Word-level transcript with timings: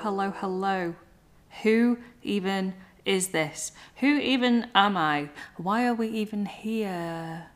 hello, 0.00 0.30
hello. 0.30 0.94
Who 1.62 1.98
even 2.22 2.72
is 3.04 3.28
this? 3.28 3.72
Who 3.96 4.18
even 4.18 4.68
am 4.74 4.96
I? 4.96 5.28
Why 5.58 5.86
are 5.86 5.94
we 5.94 6.08
even 6.08 6.46
here? 6.46 7.48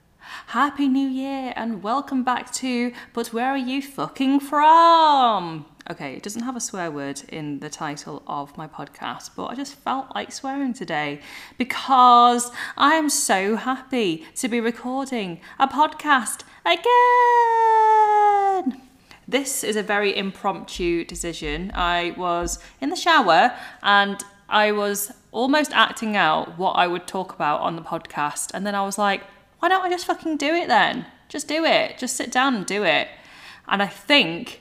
Happy 0.48 0.86
New 0.86 1.08
Year 1.08 1.54
and 1.56 1.82
welcome 1.82 2.22
back 2.22 2.52
to 2.54 2.92
But 3.14 3.28
Where 3.28 3.48
Are 3.48 3.56
You 3.56 3.80
Fucking 3.80 4.40
From? 4.40 5.64
Okay, 5.90 6.16
it 6.16 6.22
doesn't 6.22 6.42
have 6.42 6.56
a 6.56 6.60
swear 6.60 6.90
word 6.90 7.22
in 7.28 7.60
the 7.60 7.70
title 7.70 8.22
of 8.26 8.56
my 8.58 8.66
podcast, 8.66 9.30
but 9.34 9.46
I 9.46 9.54
just 9.54 9.76
felt 9.76 10.14
like 10.14 10.30
swearing 10.30 10.74
today 10.74 11.20
because 11.56 12.50
I 12.76 12.94
am 12.94 13.08
so 13.08 13.56
happy 13.56 14.26
to 14.36 14.48
be 14.48 14.60
recording 14.60 15.40
a 15.58 15.66
podcast 15.66 16.42
again. 16.66 18.33
This 19.26 19.64
is 19.64 19.76
a 19.76 19.82
very 19.82 20.16
impromptu 20.16 21.04
decision. 21.04 21.70
I 21.74 22.14
was 22.16 22.58
in 22.80 22.90
the 22.90 22.96
shower 22.96 23.56
and 23.82 24.22
I 24.48 24.72
was 24.72 25.12
almost 25.32 25.72
acting 25.72 26.16
out 26.16 26.58
what 26.58 26.72
I 26.72 26.86
would 26.86 27.06
talk 27.06 27.34
about 27.34 27.60
on 27.60 27.76
the 27.76 27.82
podcast, 27.82 28.50
and 28.52 28.66
then 28.66 28.74
I 28.74 28.82
was 28.82 28.98
like, 28.98 29.22
why 29.58 29.68
don't 29.68 29.84
I 29.84 29.88
just 29.88 30.06
fucking 30.06 30.36
do 30.36 30.54
it 30.54 30.68
then? 30.68 31.06
Just 31.28 31.48
do 31.48 31.64
it. 31.64 31.98
Just 31.98 32.16
sit 32.16 32.30
down 32.30 32.54
and 32.54 32.66
do 32.66 32.84
it. 32.84 33.08
And 33.66 33.82
I 33.82 33.86
think, 33.86 34.60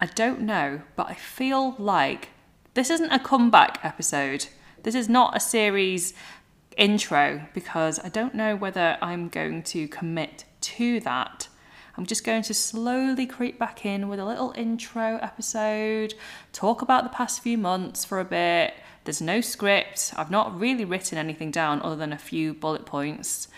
I 0.00 0.06
don't 0.06 0.40
know, 0.40 0.82
but 0.96 1.08
I 1.08 1.14
feel 1.14 1.76
like 1.78 2.30
this 2.74 2.90
isn't 2.90 3.12
a 3.12 3.20
comeback 3.20 3.78
episode. 3.84 4.48
This 4.82 4.96
is 4.96 5.08
not 5.08 5.36
a 5.36 5.40
series 5.40 6.12
intro 6.76 7.46
because 7.54 8.00
I 8.00 8.08
don't 8.08 8.34
know 8.34 8.56
whether 8.56 8.98
I'm 9.00 9.28
going 9.28 9.62
to 9.64 9.86
commit 9.88 10.44
to 10.62 11.00
that. 11.00 11.48
I'm 11.96 12.06
just 12.06 12.24
going 12.24 12.42
to 12.42 12.54
slowly 12.54 13.26
creep 13.26 13.58
back 13.58 13.84
in 13.84 14.08
with 14.08 14.20
a 14.20 14.24
little 14.24 14.52
intro 14.56 15.18
episode, 15.22 16.14
talk 16.52 16.82
about 16.82 17.04
the 17.04 17.10
past 17.10 17.42
few 17.42 17.58
months 17.58 18.04
for 18.04 18.20
a 18.20 18.24
bit. 18.24 18.74
There's 19.04 19.20
no 19.20 19.40
script. 19.40 20.12
I've 20.16 20.30
not 20.30 20.58
really 20.58 20.84
written 20.84 21.18
anything 21.18 21.50
down 21.50 21.82
other 21.82 21.96
than 21.96 22.12
a 22.12 22.18
few 22.18 22.54
bullet 22.54 22.86
points 22.86 23.48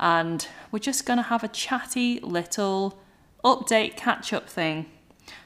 and 0.00 0.48
we're 0.72 0.78
just 0.78 1.04
going 1.04 1.18
to 1.18 1.22
have 1.22 1.44
a 1.44 1.48
chatty 1.48 2.18
little 2.20 2.98
update 3.44 3.96
catch 3.96 4.32
up 4.32 4.48
thing. 4.48 4.86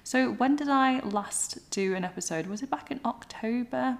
So, 0.05 0.33
when 0.33 0.56
did 0.56 0.69
I 0.69 1.01
last 1.01 1.70
do 1.70 1.95
an 1.95 2.05
episode? 2.05 2.47
Was 2.47 2.62
it 2.62 2.70
back 2.70 2.91
in 2.91 3.01
October? 3.05 3.98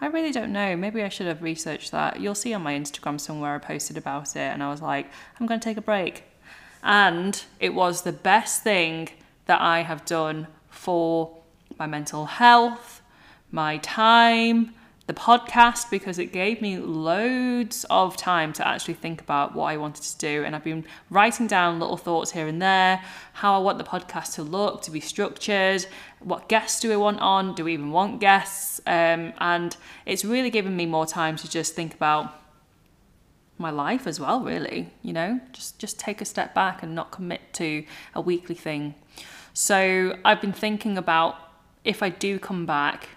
I 0.00 0.06
really 0.06 0.32
don't 0.32 0.52
know. 0.52 0.76
Maybe 0.76 1.02
I 1.02 1.08
should 1.08 1.28
have 1.28 1.42
researched 1.42 1.92
that. 1.92 2.20
You'll 2.20 2.34
see 2.34 2.52
on 2.52 2.62
my 2.62 2.74
Instagram 2.74 3.20
somewhere 3.20 3.54
I 3.54 3.58
posted 3.58 3.96
about 3.96 4.34
it, 4.34 4.40
and 4.40 4.62
I 4.62 4.70
was 4.70 4.82
like, 4.82 5.06
I'm 5.38 5.46
going 5.46 5.60
to 5.60 5.64
take 5.64 5.76
a 5.76 5.82
break. 5.82 6.24
And 6.84 7.42
it 7.58 7.74
was 7.74 8.02
the 8.02 8.12
best 8.12 8.62
thing 8.62 9.08
that 9.46 9.60
I 9.60 9.80
have 9.80 10.04
done 10.04 10.46
for 10.68 11.38
my 11.78 11.86
mental 11.86 12.26
health, 12.26 13.02
my 13.50 13.78
time, 13.78 14.74
the 15.06 15.12
podcast 15.12 15.90
because 15.90 16.18
it 16.18 16.32
gave 16.32 16.62
me 16.62 16.78
loads 16.78 17.84
of 17.90 18.16
time 18.16 18.52
to 18.54 18.66
actually 18.66 18.94
think 18.94 19.20
about 19.20 19.54
what 19.54 19.64
I 19.66 19.76
wanted 19.76 20.02
to 20.02 20.18
do. 20.18 20.44
And 20.44 20.56
I've 20.56 20.64
been 20.64 20.84
writing 21.10 21.46
down 21.46 21.78
little 21.78 21.98
thoughts 21.98 22.30
here 22.30 22.46
and 22.46 22.60
there 22.60 23.02
how 23.34 23.54
I 23.54 23.58
want 23.58 23.78
the 23.78 23.84
podcast 23.84 24.34
to 24.34 24.42
look, 24.42 24.82
to 24.82 24.90
be 24.90 25.00
structured, 25.00 25.86
what 26.20 26.48
guests 26.48 26.80
do 26.80 26.88
we 26.88 26.96
want 26.96 27.20
on, 27.20 27.54
do 27.54 27.64
we 27.64 27.74
even 27.74 27.90
want 27.90 28.20
guests? 28.20 28.80
Um, 28.86 29.34
and 29.38 29.76
it's 30.06 30.24
really 30.24 30.50
given 30.50 30.74
me 30.74 30.86
more 30.86 31.06
time 31.06 31.36
to 31.36 31.50
just 31.50 31.74
think 31.74 31.94
about 31.94 32.43
my 33.56 33.70
life 33.70 34.06
as 34.06 34.18
well 34.18 34.40
really 34.40 34.90
you 35.02 35.12
know 35.12 35.40
just 35.52 35.78
just 35.78 35.98
take 35.98 36.20
a 36.20 36.24
step 36.24 36.54
back 36.54 36.82
and 36.82 36.94
not 36.94 37.10
commit 37.10 37.40
to 37.52 37.84
a 38.14 38.20
weekly 38.20 38.54
thing 38.54 38.94
so 39.52 40.16
i've 40.24 40.40
been 40.40 40.52
thinking 40.52 40.98
about 40.98 41.36
if 41.84 42.02
i 42.02 42.08
do 42.08 42.38
come 42.38 42.66
back 42.66 43.08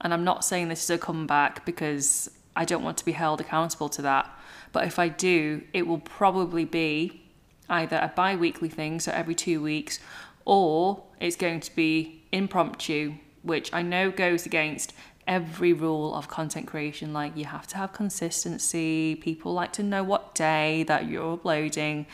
and 0.00 0.14
I'm 0.14 0.24
not 0.24 0.44
saying 0.44 0.68
this 0.68 0.84
is 0.84 0.90
a 0.90 0.98
comeback 0.98 1.64
because 1.64 2.30
I 2.56 2.64
don't 2.64 2.82
want 2.82 2.96
to 2.98 3.04
be 3.04 3.12
held 3.12 3.40
accountable 3.40 3.88
to 3.90 4.02
that. 4.02 4.30
But 4.72 4.86
if 4.86 4.98
I 4.98 5.08
do, 5.08 5.62
it 5.72 5.86
will 5.86 5.98
probably 5.98 6.64
be 6.64 7.22
either 7.68 7.96
a 7.96 8.12
bi 8.14 8.34
weekly 8.34 8.68
thing, 8.68 9.00
so 9.00 9.12
every 9.12 9.34
two 9.34 9.62
weeks, 9.62 10.00
or 10.44 11.04
it's 11.20 11.36
going 11.36 11.60
to 11.60 11.74
be 11.74 12.24
impromptu, 12.32 13.14
which 13.42 13.72
I 13.72 13.82
know 13.82 14.10
goes 14.10 14.46
against 14.46 14.92
every 15.30 15.72
rule 15.72 16.14
of 16.14 16.28
content 16.28 16.66
creation. 16.66 17.14
Like, 17.14 17.36
you 17.36 17.46
have 17.46 17.66
to 17.68 17.76
have 17.78 17.94
consistency, 17.94 19.14
people 19.14 19.54
like 19.54 19.72
to 19.74 19.82
know 19.82 20.02
what 20.02 20.34
day 20.34 20.82
that 20.82 21.08
you're 21.08 21.32
uploading. 21.34 22.06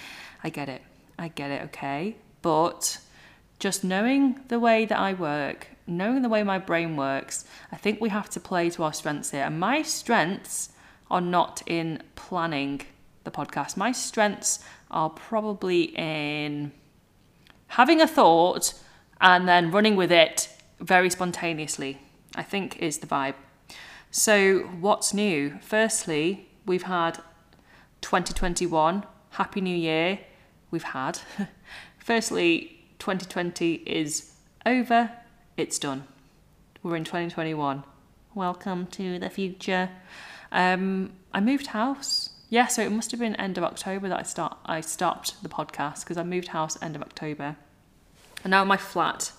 I 0.44 0.50
get 0.50 0.68
it, 0.68 0.82
I 1.18 1.28
get 1.28 1.50
it, 1.50 1.62
okay? 1.64 2.16
But 2.42 2.98
just 3.58 3.82
knowing 3.82 4.40
the 4.46 4.60
way 4.60 4.84
that 4.84 4.98
I 4.98 5.14
work 5.14 5.68
knowing 5.86 6.22
the 6.22 6.28
way 6.28 6.42
my 6.42 6.58
brain 6.58 6.96
works, 6.96 7.44
I 7.70 7.76
think 7.76 8.00
we 8.00 8.08
have 8.08 8.28
to 8.30 8.40
play 8.40 8.70
to 8.70 8.82
our 8.82 8.92
strengths 8.92 9.30
here. 9.30 9.44
And 9.44 9.60
my 9.60 9.82
strengths 9.82 10.70
are 11.10 11.20
not 11.20 11.62
in 11.66 12.02
planning 12.16 12.82
the 13.24 13.30
podcast. 13.30 13.76
My 13.76 13.92
strengths 13.92 14.60
are 14.90 15.10
probably 15.10 15.84
in 15.96 16.72
having 17.68 18.00
a 18.00 18.06
thought 18.06 18.74
and 19.20 19.48
then 19.48 19.70
running 19.70 19.96
with 19.96 20.12
it 20.12 20.48
very 20.80 21.10
spontaneously, 21.10 21.98
I 22.36 22.42
think 22.42 22.80
is 22.80 22.98
the 22.98 23.06
vibe. 23.06 23.34
So, 24.10 24.60
what's 24.80 25.12
new? 25.12 25.58
Firstly, 25.60 26.48
we've 26.64 26.84
had 26.84 27.18
2021. 28.02 29.04
Happy 29.30 29.60
New 29.60 29.76
Year. 29.76 30.20
We've 30.70 30.82
had. 30.82 31.18
Firstly, 31.98 32.78
2020 32.98 33.74
is 33.74 34.32
over 34.64 35.10
it's 35.56 35.78
done. 35.78 36.04
We're 36.82 36.96
in 36.96 37.04
2021. 37.04 37.82
Welcome 38.34 38.86
to 38.88 39.18
the 39.18 39.30
future. 39.30 39.88
Um, 40.52 41.12
I 41.32 41.40
moved 41.40 41.68
house. 41.68 42.30
Yeah, 42.50 42.66
so 42.66 42.82
it 42.82 42.92
must 42.92 43.10
have 43.10 43.20
been 43.20 43.34
end 43.36 43.56
of 43.56 43.64
October 43.64 44.08
that 44.10 44.18
I 44.18 44.22
start 44.22 44.58
I 44.66 44.82
stopped 44.82 45.42
the 45.42 45.48
podcast 45.48 46.00
because 46.00 46.18
I 46.18 46.24
moved 46.24 46.48
house 46.48 46.76
end 46.82 46.94
of 46.94 47.00
October. 47.00 47.56
And 48.44 48.50
now 48.50 48.64
my 48.66 48.76
flat 48.76 49.32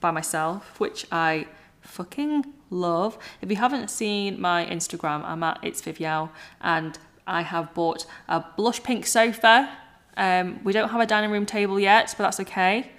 by 0.00 0.10
myself, 0.10 0.78
which 0.78 1.06
I 1.10 1.46
fucking 1.82 2.46
love. 2.70 3.18
If 3.40 3.50
you 3.50 3.56
haven't 3.56 3.90
seen 3.90 4.40
my 4.40 4.64
Instagram, 4.66 5.24
I'm 5.24 5.42
at 5.42 5.58
it's 5.62 5.80
Vivial 5.82 6.30
and 6.60 6.98
I 7.26 7.42
have 7.42 7.74
bought 7.74 8.06
a 8.28 8.44
blush 8.56 8.82
pink 8.82 9.06
sofa. 9.06 9.70
Um, 10.16 10.60
we 10.64 10.72
don't 10.72 10.88
have 10.88 11.00
a 11.00 11.06
dining 11.06 11.30
room 11.30 11.46
table 11.46 11.78
yet, 11.78 12.14
but 12.16 12.24
that's 12.24 12.40
okay. 12.40 12.90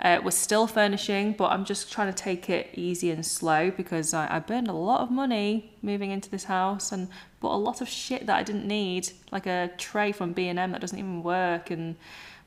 Uh, 0.00 0.20
we're 0.24 0.32
still 0.32 0.66
furnishing, 0.66 1.32
but 1.32 1.52
I'm 1.52 1.64
just 1.64 1.92
trying 1.92 2.12
to 2.12 2.22
take 2.22 2.50
it 2.50 2.70
easy 2.74 3.10
and 3.12 3.24
slow 3.24 3.70
because 3.70 4.12
I, 4.12 4.36
I 4.36 4.38
burned 4.40 4.66
a 4.66 4.72
lot 4.72 5.00
of 5.00 5.10
money 5.12 5.76
moving 5.80 6.10
into 6.10 6.28
this 6.28 6.44
house 6.44 6.90
and 6.90 7.08
bought 7.40 7.54
a 7.54 7.58
lot 7.58 7.80
of 7.80 7.88
shit 7.88 8.26
that 8.26 8.36
I 8.36 8.42
didn't 8.42 8.66
need, 8.66 9.10
like 9.30 9.46
a 9.46 9.70
tray 9.78 10.10
from 10.10 10.32
B&M 10.32 10.56
that 10.56 10.80
doesn't 10.80 10.98
even 10.98 11.22
work 11.22 11.70
and 11.70 11.96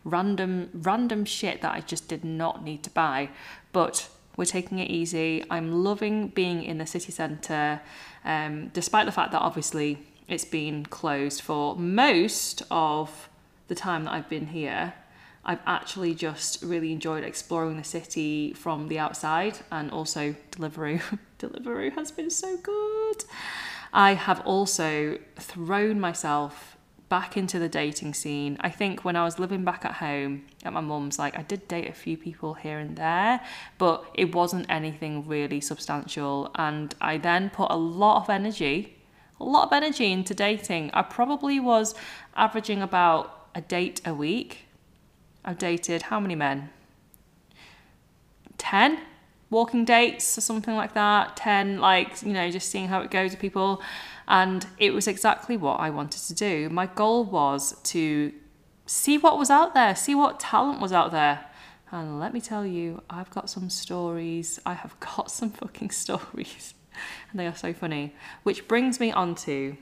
random 0.04 0.70
random 0.74 1.26
shit 1.26 1.62
that 1.62 1.74
I 1.74 1.80
just 1.80 2.08
did 2.08 2.24
not 2.24 2.64
need 2.64 2.84
to 2.84 2.90
buy. 2.90 3.30
But 3.72 4.10
we're 4.38 4.46
taking 4.46 4.80
it 4.80 4.90
easy. 4.90 5.44
I'm 5.50 5.84
loving 5.84 6.30
being 6.30 6.64
in 6.64 6.78
the 6.78 6.86
city 6.86 7.12
centre, 7.12 7.82
um, 8.24 8.70
despite 8.70 9.06
the 9.06 9.12
fact 9.12 9.32
that 9.32 9.42
obviously 9.42 10.00
it's 10.28 10.46
been 10.46 10.86
closed 10.86 11.42
for 11.42 11.76
most 11.76 12.64
of 12.72 13.30
the 13.68 13.76
time 13.76 14.06
that 14.06 14.14
I've 14.14 14.30
been 14.30 14.48
here. 14.48 14.94
I've 15.48 15.60
actually 15.68 16.16
just 16.16 16.64
really 16.64 16.92
enjoyed 16.92 17.24
exploring 17.24 17.78
the 17.78 17.84
city 17.84 18.54
from 18.54 18.88
the 18.88 18.98
outside 18.98 19.60
and 19.72 19.92
also 19.92 20.36
Deliveroo. 20.52 21.02
Deliveroo 21.40 21.94
has 21.94 22.12
been 22.12 22.32
so 22.32 22.58
good. 22.58 23.24
I 23.94 24.14
have 24.14 24.42
also 24.42 25.20
thrown 25.38 26.00
myself 26.00 26.75
back 27.10 27.38
into 27.38 27.60
the 27.60 27.70
dating 27.70 28.14
scene. 28.14 28.58
I 28.62 28.70
think 28.70 29.06
when 29.06 29.16
I 29.16 29.24
was 29.24 29.40
living 29.40 29.64
back 29.64 29.86
at 29.86 29.94
home 29.94 30.46
at 30.64 30.74
my 30.74 30.82
mum's, 30.82 31.20
like 31.20 31.38
I 31.38 31.44
did 31.44 31.68
date 31.68 31.88
a 31.88 31.94
few 31.94 32.18
people 32.18 32.56
here 32.56 32.80
and 32.80 32.96
there, 32.96 33.42
but 33.78 34.06
it 34.16 34.34
wasn't 34.34 34.66
anything 34.70 35.28
really 35.28 35.62
substantial. 35.62 36.52
And 36.56 36.96
I 37.00 37.18
then 37.18 37.50
put 37.50 37.72
a 37.72 37.78
lot 37.78 38.24
of 38.24 38.30
energy, 38.30 38.98
a 39.40 39.44
lot 39.44 39.68
of 39.68 39.74
energy 39.74 40.12
into 40.12 40.34
dating. 40.34 40.92
I 40.94 41.04
probably 41.04 41.60
was 41.60 41.96
averaging 42.36 42.82
about 42.82 43.48
a 43.54 43.62
date 43.62 44.02
a 44.06 44.14
week 44.14 44.66
I've 45.46 45.60
dated 45.60 46.04
how 46.04 46.20
many 46.20 46.34
men? 46.34 46.72
10 48.58 49.00
walking 49.56 49.86
dates 49.86 50.38
or 50.38 50.42
something 50.42 50.76
like 50.76 50.94
that. 50.94 51.38
10, 51.38 51.80
like, 51.80 52.22
you 52.22 52.34
know, 52.34 52.52
just 52.52 52.70
seeing 52.70 52.90
how 52.90 53.00
it 53.00 53.10
goes 53.10 53.32
with 53.32 53.40
people. 53.40 53.82
And 54.28 54.68
it 54.78 54.94
was 54.94 55.08
exactly 55.08 55.56
what 55.56 55.80
I 55.80 55.90
wanted 55.90 56.22
to 56.24 56.34
do. 56.34 56.70
My 56.70 56.88
goal 56.88 57.24
was 57.24 57.80
to 57.94 58.34
see 58.86 59.18
what 59.18 59.40
was 59.40 59.50
out 59.50 59.74
there, 59.74 59.96
see 59.96 60.14
what 60.14 60.42
talent 60.42 60.82
was 60.82 60.92
out 60.92 61.12
there. 61.12 61.46
And 61.90 62.20
let 62.20 62.34
me 62.34 62.42
tell 62.42 62.66
you, 62.66 63.02
I've 63.10 63.30
got 63.30 63.50
some 63.50 63.70
stories. 63.70 64.60
I 64.66 64.74
have 64.74 65.00
got 65.16 65.32
some 65.32 65.52
fucking 65.52 65.92
stories. 65.92 66.74
and 67.32 67.40
they 67.40 67.48
are 67.48 67.56
so 67.56 67.72
funny. 67.72 68.14
Which 68.44 68.68
brings 68.68 69.00
me 69.00 69.14
on 69.14 69.36
to 69.48 69.78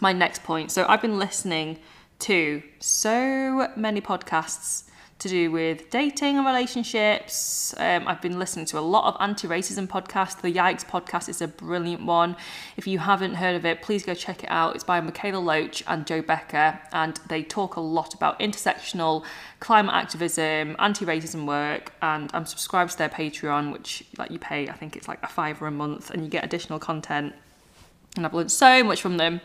my 0.00 0.12
next 0.12 0.42
point. 0.42 0.72
So 0.72 0.84
I've 0.88 1.00
been 1.00 1.18
listening 1.18 1.78
to 2.20 2.62
so 2.80 3.68
many 3.76 4.00
podcasts 4.00 4.89
to 5.20 5.28
do 5.28 5.50
with 5.50 5.90
dating 5.90 6.38
and 6.38 6.46
relationships. 6.46 7.74
Um, 7.76 8.08
I've 8.08 8.22
been 8.22 8.38
listening 8.38 8.64
to 8.66 8.78
a 8.78 8.80
lot 8.80 9.04
of 9.04 9.20
anti 9.20 9.46
racism 9.46 9.86
podcasts. 9.86 10.40
The 10.40 10.52
Yikes 10.52 10.84
podcast 10.84 11.28
is 11.28 11.42
a 11.42 11.48
brilliant 11.48 12.04
one. 12.04 12.36
If 12.76 12.86
you 12.86 12.98
haven't 12.98 13.34
heard 13.34 13.54
of 13.54 13.66
it, 13.66 13.82
please 13.82 14.02
go 14.02 14.14
check 14.14 14.42
it 14.42 14.50
out. 14.50 14.74
It's 14.74 14.84
by 14.84 15.00
Mikaela 15.00 15.44
Loach 15.44 15.84
and 15.86 16.06
Jo 16.06 16.22
Becker, 16.22 16.80
and 16.92 17.20
they 17.28 17.42
talk 17.42 17.76
a 17.76 17.80
lot 17.80 18.14
about 18.14 18.40
intersectional 18.40 19.24
climate 19.60 19.94
activism, 19.94 20.74
anti 20.78 21.04
racism 21.04 21.46
work, 21.46 21.92
and 22.00 22.30
I'm 22.32 22.46
subscribed 22.46 22.92
to 22.92 22.98
their 22.98 23.10
Patreon, 23.10 23.72
which 23.72 24.04
like 24.16 24.30
you 24.30 24.38
pay, 24.38 24.68
I 24.68 24.72
think 24.72 24.96
it's 24.96 25.06
like 25.06 25.22
a 25.22 25.28
fiver 25.28 25.66
a 25.66 25.70
month, 25.70 26.10
and 26.10 26.24
you 26.24 26.30
get 26.30 26.44
additional 26.44 26.78
content. 26.78 27.34
And 28.16 28.24
I've 28.24 28.34
learned 28.34 28.50
so 28.50 28.82
much 28.82 29.00
from 29.02 29.18
them. 29.18 29.40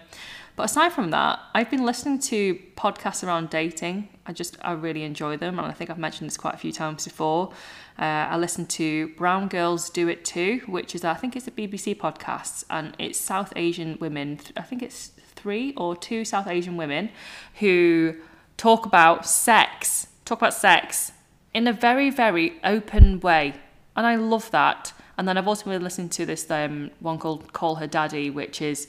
But 0.56 0.64
aside 0.64 0.94
from 0.94 1.12
that, 1.12 1.40
I've 1.54 1.70
been 1.70 1.86
listening 1.86 2.20
to 2.20 2.56
podcasts 2.78 3.26
around 3.26 3.50
dating. 3.50 4.08
I 4.26 4.32
just, 4.32 4.58
I 4.62 4.72
really 4.72 5.04
enjoy 5.04 5.36
them. 5.38 5.60
And 5.60 5.68
I 5.68 5.72
think 5.72 5.90
I've 5.90 5.98
mentioned 5.98 6.30
this 6.30 6.38
quite 6.38 6.54
a 6.54 6.58
few 6.58 6.72
times 6.72 7.04
before. 7.04 7.52
Uh, 8.00 8.04
I 8.04 8.38
listen 8.38 8.66
to 8.68 9.10
Brown 9.10 9.50
Girls 9.50 9.90
Do 9.90 10.08
It 10.08 10.24
Too, 10.24 10.62
which 10.68 10.96
is, 10.96 11.04
I 11.04 11.14
think 11.14 11.36
it's 11.36 11.48
a 11.48 11.52
BBC 11.52 11.98
podcast. 11.98 12.64
And 12.70 12.96
it's 13.00 13.20
South 13.20 13.52
Asian 13.56 13.98
women, 14.00 14.40
I 14.56 14.62
think 14.62 14.82
it's 14.82 15.12
three 15.36 15.74
or 15.76 15.96
two 15.96 16.24
South 16.24 16.48
Asian 16.48 16.78
women 16.78 17.10
who 17.60 18.16
talk 18.56 18.86
about 18.86 19.26
sex, 19.26 20.08
talk 20.24 20.40
about 20.40 20.54
sex 20.54 21.12
in 21.54 21.68
a 21.68 21.74
very, 21.74 22.10
very 22.10 22.54
open 22.64 23.20
way. 23.20 23.56
And 23.96 24.06
I 24.06 24.16
love 24.16 24.52
that. 24.52 24.94
And 25.18 25.28
then 25.28 25.38
I've 25.38 25.48
also 25.48 25.70
been 25.70 25.84
listening 25.84 26.10
to 26.10 26.26
this 26.26 26.50
um, 26.50 26.92
one 27.00 27.18
called 27.18 27.54
Call 27.54 27.76
Her 27.76 27.88
Daddy, 27.88 28.30
which 28.30 28.62
is 28.62 28.88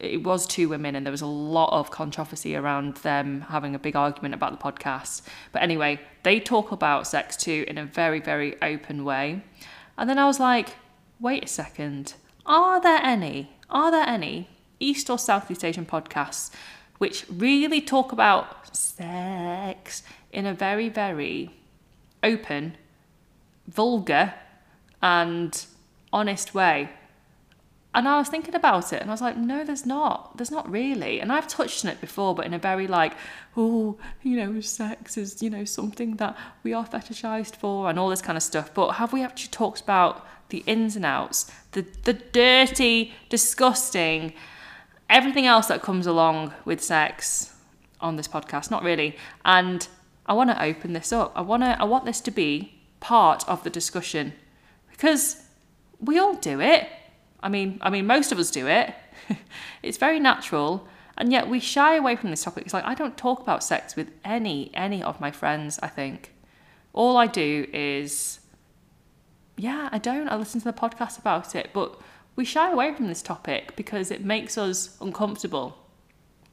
it 0.00 0.22
was 0.22 0.46
two 0.46 0.68
women 0.68 0.94
and 0.94 1.06
there 1.06 1.10
was 1.10 1.22
a 1.22 1.26
lot 1.26 1.72
of 1.72 1.90
controversy 1.90 2.54
around 2.54 2.96
them 2.98 3.42
having 3.42 3.74
a 3.74 3.78
big 3.78 3.96
argument 3.96 4.34
about 4.34 4.52
the 4.52 4.62
podcast. 4.62 5.22
But 5.52 5.62
anyway, 5.62 6.00
they 6.22 6.40
talk 6.40 6.72
about 6.72 7.06
sex 7.06 7.36
too 7.36 7.64
in 7.66 7.78
a 7.78 7.84
very, 7.84 8.20
very 8.20 8.60
open 8.62 9.04
way. 9.04 9.42
And 9.96 10.08
then 10.08 10.18
I 10.18 10.26
was 10.26 10.38
like, 10.38 10.74
wait 11.18 11.44
a 11.44 11.48
second, 11.48 12.14
are 12.44 12.80
there 12.80 13.00
any, 13.02 13.50
are 13.70 13.90
there 13.90 14.06
any 14.06 14.50
East 14.78 15.08
or 15.08 15.18
Southeast 15.18 15.64
Asian 15.64 15.86
podcasts 15.86 16.50
which 16.98 17.24
really 17.30 17.80
talk 17.80 18.12
about 18.12 18.76
sex 18.76 20.02
in 20.32 20.46
a 20.46 20.54
very, 20.54 20.88
very 20.88 21.50
open, 22.22 22.76
vulgar, 23.66 24.34
and 25.02 25.66
honest 26.12 26.54
way? 26.54 26.90
And 27.96 28.06
I 28.06 28.18
was 28.18 28.28
thinking 28.28 28.54
about 28.54 28.92
it 28.92 29.00
and 29.00 29.10
I 29.10 29.14
was 29.14 29.22
like, 29.22 29.38
no, 29.38 29.64
there's 29.64 29.86
not. 29.86 30.36
There's 30.36 30.50
not 30.50 30.70
really. 30.70 31.18
And 31.18 31.32
I've 31.32 31.48
touched 31.48 31.82
on 31.82 31.90
it 31.90 31.98
before, 31.98 32.34
but 32.34 32.44
in 32.44 32.52
a 32.52 32.58
very 32.58 32.86
like, 32.86 33.14
oh, 33.56 33.96
you 34.22 34.36
know, 34.36 34.60
sex 34.60 35.16
is, 35.16 35.42
you 35.42 35.48
know, 35.48 35.64
something 35.64 36.16
that 36.16 36.36
we 36.62 36.74
are 36.74 36.86
fetishized 36.86 37.56
for 37.56 37.88
and 37.88 37.98
all 37.98 38.10
this 38.10 38.20
kind 38.20 38.36
of 38.36 38.42
stuff. 38.42 38.74
But 38.74 38.92
have 38.92 39.14
we 39.14 39.22
actually 39.22 39.48
talked 39.48 39.80
about 39.80 40.26
the 40.50 40.62
ins 40.66 40.94
and 40.94 41.06
outs, 41.06 41.50
the, 41.72 41.86
the 42.04 42.12
dirty, 42.12 43.14
disgusting, 43.30 44.34
everything 45.08 45.46
else 45.46 45.68
that 45.68 45.80
comes 45.80 46.06
along 46.06 46.52
with 46.66 46.84
sex 46.84 47.54
on 48.02 48.16
this 48.16 48.28
podcast? 48.28 48.70
Not 48.70 48.82
really. 48.82 49.16
And 49.46 49.88
I 50.26 50.34
want 50.34 50.50
to 50.50 50.62
open 50.62 50.92
this 50.92 51.14
up. 51.14 51.32
I 51.34 51.40
want 51.40 51.62
to, 51.62 51.80
I 51.80 51.84
want 51.84 52.04
this 52.04 52.20
to 52.20 52.30
be 52.30 52.74
part 53.00 53.48
of 53.48 53.64
the 53.64 53.70
discussion 53.70 54.34
because 54.90 55.44
we 55.98 56.18
all 56.18 56.34
do 56.34 56.60
it 56.60 56.90
I 57.46 57.48
mean, 57.48 57.78
I 57.80 57.90
mean, 57.90 58.08
most 58.08 58.32
of 58.32 58.40
us 58.40 58.50
do 58.50 58.66
it. 58.66 58.92
it's 59.84 59.98
very 59.98 60.18
natural, 60.18 60.88
and 61.16 61.30
yet 61.30 61.48
we 61.48 61.60
shy 61.60 61.94
away 61.94 62.16
from 62.16 62.30
this 62.30 62.42
topic. 62.42 62.64
It's 62.64 62.74
like 62.74 62.84
I 62.84 62.94
don't 62.94 63.16
talk 63.16 63.40
about 63.40 63.62
sex 63.62 63.94
with 63.94 64.10
any 64.24 64.72
any 64.74 65.00
of 65.00 65.20
my 65.20 65.30
friends. 65.30 65.78
I 65.80 65.86
think 65.86 66.34
all 66.92 67.16
I 67.16 67.28
do 67.28 67.68
is, 67.72 68.40
yeah, 69.56 69.88
I 69.92 69.98
don't. 69.98 70.28
I 70.28 70.34
listen 70.34 70.60
to 70.60 70.64
the 70.64 70.72
podcast 70.72 71.20
about 71.20 71.54
it, 71.54 71.70
but 71.72 72.00
we 72.34 72.44
shy 72.44 72.68
away 72.68 72.92
from 72.92 73.06
this 73.06 73.22
topic 73.22 73.76
because 73.76 74.10
it 74.10 74.24
makes 74.24 74.58
us 74.58 74.96
uncomfortable. 75.00 75.78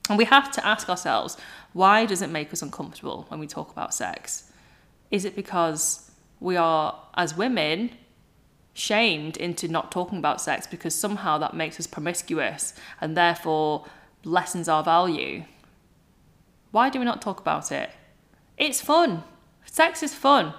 And 0.09 0.17
we 0.19 0.25
have 0.25 0.51
to 0.51 0.63
ask 0.63 0.89
ourselves, 0.89 1.37
why 1.71 2.05
does 2.05 2.21
it 2.21 2.29
make 2.29 2.53
us 2.53 2.61
uncomfortable 2.61 3.25
when 3.29 3.39
we 3.39 3.47
talk 3.47 3.71
about 3.71 3.95
sex? 3.95 4.51
Is 5.09 5.25
it 5.25 5.35
because 5.35 6.11
we 6.39 6.55
are, 6.55 6.99
as 7.15 7.35
women, 7.35 7.89
shamed 8.73 9.37
into 9.37 9.67
not 9.67 9.91
talking 9.91 10.17
about 10.17 10.41
sex 10.41 10.65
because 10.65 10.95
somehow 10.95 11.37
that 11.37 11.53
makes 11.53 11.79
us 11.79 11.87
promiscuous 11.87 12.73
and 12.99 13.15
therefore 13.15 13.85
lessens 14.23 14.67
our 14.67 14.83
value. 14.83 15.43
Why 16.71 16.89
do 16.89 16.99
we 16.99 17.05
not 17.05 17.21
talk 17.21 17.39
about 17.39 17.71
it? 17.71 17.91
It's 18.57 18.81
fun. 18.81 19.23
Sex 19.65 20.01
is 20.01 20.13
fun. 20.13 20.53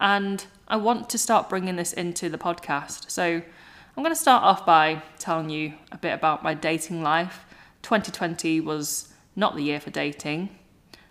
And 0.00 0.44
I 0.68 0.76
want 0.76 1.08
to 1.10 1.18
start 1.18 1.48
bringing 1.48 1.76
this 1.76 1.92
into 1.92 2.28
the 2.28 2.38
podcast. 2.38 3.10
So 3.10 3.24
I'm 3.24 4.02
going 4.02 4.14
to 4.14 4.20
start 4.20 4.42
off 4.42 4.66
by 4.66 5.02
telling 5.18 5.48
you 5.48 5.74
a 5.92 5.98
bit 5.98 6.12
about 6.12 6.42
my 6.42 6.52
dating 6.54 7.02
life. 7.02 7.46
2020 7.82 8.60
was 8.60 9.12
not 9.36 9.54
the 9.54 9.62
year 9.62 9.80
for 9.80 9.90
dating. 9.90 10.58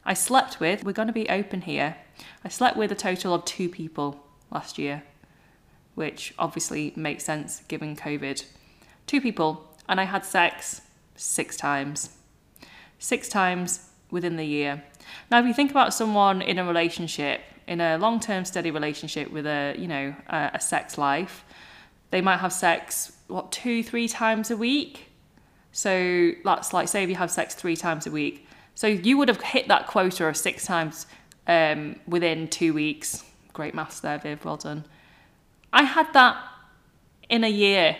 I 0.03 0.13
slept 0.13 0.59
with, 0.59 0.83
we're 0.83 0.91
going 0.91 1.07
to 1.07 1.13
be 1.13 1.29
open 1.29 1.61
here, 1.61 1.95
I 2.43 2.49
slept 2.49 2.77
with 2.77 2.91
a 2.91 2.95
total 2.95 3.33
of 3.33 3.45
two 3.45 3.69
people 3.69 4.23
last 4.51 4.77
year 4.77 5.03
which 5.95 6.33
obviously 6.37 6.93
makes 6.95 7.23
sense 7.23 7.61
given 7.67 7.95
COVID. 7.95 8.45
Two 9.07 9.21
people, 9.21 9.75
and 9.87 9.99
I 9.99 10.03
had 10.03 10.25
sex 10.25 10.81
six 11.15 11.57
times. 11.57 12.09
Six 12.99 13.29
times 13.29 13.89
within 14.11 14.35
the 14.35 14.45
year. 14.45 14.83
Now, 15.31 15.39
if 15.39 15.45
you 15.45 15.53
think 15.53 15.71
about 15.71 15.93
someone 15.93 16.41
in 16.41 16.59
a 16.59 16.65
relationship, 16.65 17.41
in 17.67 17.81
a 17.81 17.97
long 17.97 18.19
term 18.19 18.45
steady 18.45 18.71
relationship 18.71 19.31
with 19.31 19.45
a, 19.45 19.75
you 19.77 19.87
know, 19.87 20.15
a, 20.27 20.51
a 20.55 20.59
sex 20.59 20.97
life, 20.97 21.43
they 22.11 22.21
might 22.21 22.37
have 22.37 22.53
sex, 22.53 23.11
what, 23.27 23.51
two, 23.51 23.83
three 23.83 24.07
times 24.07 24.51
a 24.51 24.57
week? 24.57 25.09
So 25.71 26.31
that's 26.43 26.73
like, 26.73 26.87
say 26.87 27.03
if 27.03 27.09
you 27.09 27.15
have 27.15 27.31
sex 27.31 27.55
three 27.55 27.75
times 27.75 28.07
a 28.07 28.11
week. 28.11 28.47
So 28.75 28.87
you 28.87 29.17
would 29.17 29.27
have 29.27 29.41
hit 29.41 29.67
that 29.67 29.87
quota 29.87 30.27
of 30.27 30.37
six 30.37 30.65
times 30.65 31.05
um, 31.47 31.97
within 32.07 32.47
two 32.47 32.73
weeks. 32.73 33.23
Great 33.53 33.73
maths 33.73 33.99
there, 33.99 34.17
Viv, 34.17 34.43
well 34.45 34.57
done. 34.57 34.85
I 35.75 35.83
had 35.83 36.11
that 36.13 36.37
in 37.29 37.43
a 37.43 37.49
year. 37.49 37.97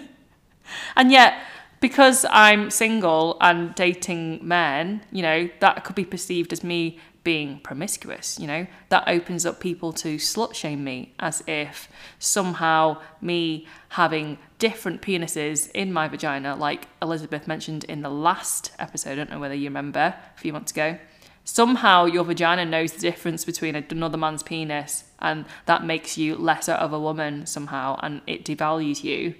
and 0.96 1.12
yet, 1.12 1.34
because 1.80 2.26
I'm 2.28 2.70
single 2.70 3.38
and 3.40 3.72
dating 3.76 4.40
men, 4.42 5.02
you 5.12 5.22
know, 5.22 5.48
that 5.60 5.84
could 5.84 5.94
be 5.94 6.04
perceived 6.04 6.52
as 6.52 6.64
me 6.64 6.98
being 7.22 7.60
promiscuous, 7.60 8.40
you 8.40 8.48
know, 8.48 8.66
that 8.88 9.04
opens 9.06 9.46
up 9.46 9.60
people 9.60 9.92
to 9.92 10.16
slut 10.16 10.54
shame 10.54 10.82
me 10.82 11.14
as 11.20 11.44
if 11.46 11.88
somehow 12.18 13.00
me 13.20 13.68
having 13.90 14.38
different 14.58 15.00
penises 15.02 15.70
in 15.70 15.92
my 15.92 16.08
vagina, 16.08 16.56
like 16.56 16.88
Elizabeth 17.00 17.46
mentioned 17.46 17.84
in 17.84 18.02
the 18.02 18.10
last 18.10 18.72
episode, 18.80 19.12
I 19.12 19.14
don't 19.14 19.30
know 19.30 19.38
whether 19.38 19.54
you 19.54 19.68
remember 19.68 20.14
a 20.36 20.40
few 20.40 20.52
months 20.52 20.72
ago, 20.72 20.98
somehow 21.44 22.04
your 22.04 22.24
vagina 22.24 22.64
knows 22.64 22.92
the 22.92 23.00
difference 23.00 23.44
between 23.44 23.74
another 23.74 24.16
man's 24.16 24.42
penis 24.42 25.04
and 25.18 25.44
that 25.66 25.84
makes 25.84 26.16
you 26.16 26.36
lesser 26.36 26.72
of 26.72 26.92
a 26.92 27.00
woman 27.00 27.46
somehow 27.46 27.98
and 28.02 28.22
it 28.26 28.44
devalues 28.44 29.02
you. 29.02 29.34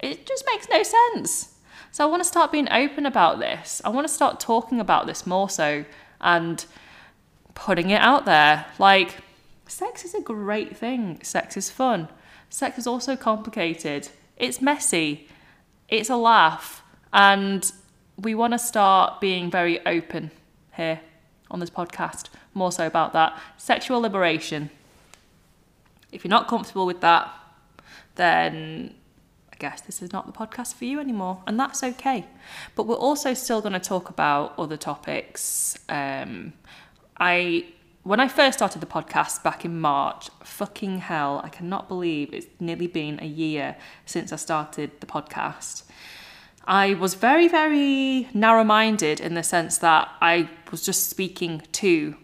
It 0.00 0.26
just 0.26 0.44
makes 0.46 0.68
no 0.68 0.82
sense. 0.82 1.54
So 1.92 2.04
I 2.04 2.10
want 2.10 2.22
to 2.22 2.28
start 2.28 2.50
being 2.50 2.70
open 2.72 3.06
about 3.06 3.38
this. 3.38 3.80
I 3.84 3.90
want 3.90 4.06
to 4.06 4.12
start 4.12 4.40
talking 4.40 4.80
about 4.80 5.06
this 5.06 5.26
more 5.26 5.48
so 5.48 5.84
and 6.20 6.64
putting 7.54 7.90
it 7.90 8.00
out 8.00 8.24
there. 8.24 8.66
Like, 8.78 9.16
sex 9.68 10.04
is 10.04 10.14
a 10.14 10.20
great 10.20 10.76
thing. 10.76 11.20
Sex 11.22 11.56
is 11.56 11.70
fun. 11.70 12.08
Sex 12.48 12.78
is 12.78 12.86
also 12.86 13.14
complicated. 13.14 14.08
It's 14.36 14.60
messy. 14.60 15.28
It's 15.88 16.10
a 16.10 16.16
laugh. 16.16 16.82
And 17.12 17.70
we 18.16 18.34
want 18.34 18.54
to 18.54 18.58
start 18.58 19.20
being 19.20 19.50
very 19.50 19.84
open 19.86 20.30
here 20.74 21.00
on 21.52 21.60
this 21.60 21.70
podcast, 21.70 22.30
more 22.54 22.72
so 22.72 22.86
about 22.86 23.12
that. 23.12 23.38
Sexual 23.56 24.00
liberation. 24.00 24.70
If 26.10 26.24
you're 26.24 26.30
not 26.30 26.48
comfortable 26.48 26.86
with 26.86 27.00
that, 27.02 27.30
then 28.16 28.94
I 29.52 29.56
guess 29.56 29.80
this 29.82 30.02
is 30.02 30.12
not 30.12 30.26
the 30.26 30.32
podcast 30.32 30.74
for 30.74 30.84
you 30.84 30.98
anymore, 30.98 31.42
and 31.46 31.60
that's 31.60 31.82
okay. 31.82 32.26
But 32.74 32.86
we're 32.86 32.96
also 32.96 33.34
still 33.34 33.60
going 33.60 33.74
to 33.74 33.80
talk 33.80 34.10
about 34.10 34.58
other 34.58 34.76
topics. 34.76 35.78
Um, 35.88 36.54
I 37.18 37.66
when 38.02 38.18
I 38.18 38.26
first 38.26 38.58
started 38.58 38.80
the 38.80 38.86
podcast 38.86 39.44
back 39.44 39.64
in 39.64 39.78
March, 39.78 40.28
fucking 40.42 40.98
hell, 40.98 41.40
I 41.44 41.48
cannot 41.48 41.86
believe 41.86 42.34
it's 42.34 42.48
nearly 42.58 42.88
been 42.88 43.20
a 43.22 43.26
year 43.26 43.76
since 44.06 44.32
I 44.32 44.36
started 44.36 44.90
the 45.00 45.06
podcast. 45.06 45.84
I 46.64 46.94
was 46.94 47.14
very, 47.14 47.48
very 47.48 48.28
narrow 48.32 48.64
minded 48.64 49.20
in 49.20 49.34
the 49.34 49.42
sense 49.42 49.78
that 49.78 50.08
I 50.20 50.48
was 50.70 50.82
just 50.82 51.10
speaking 51.10 51.62
to 51.72 52.16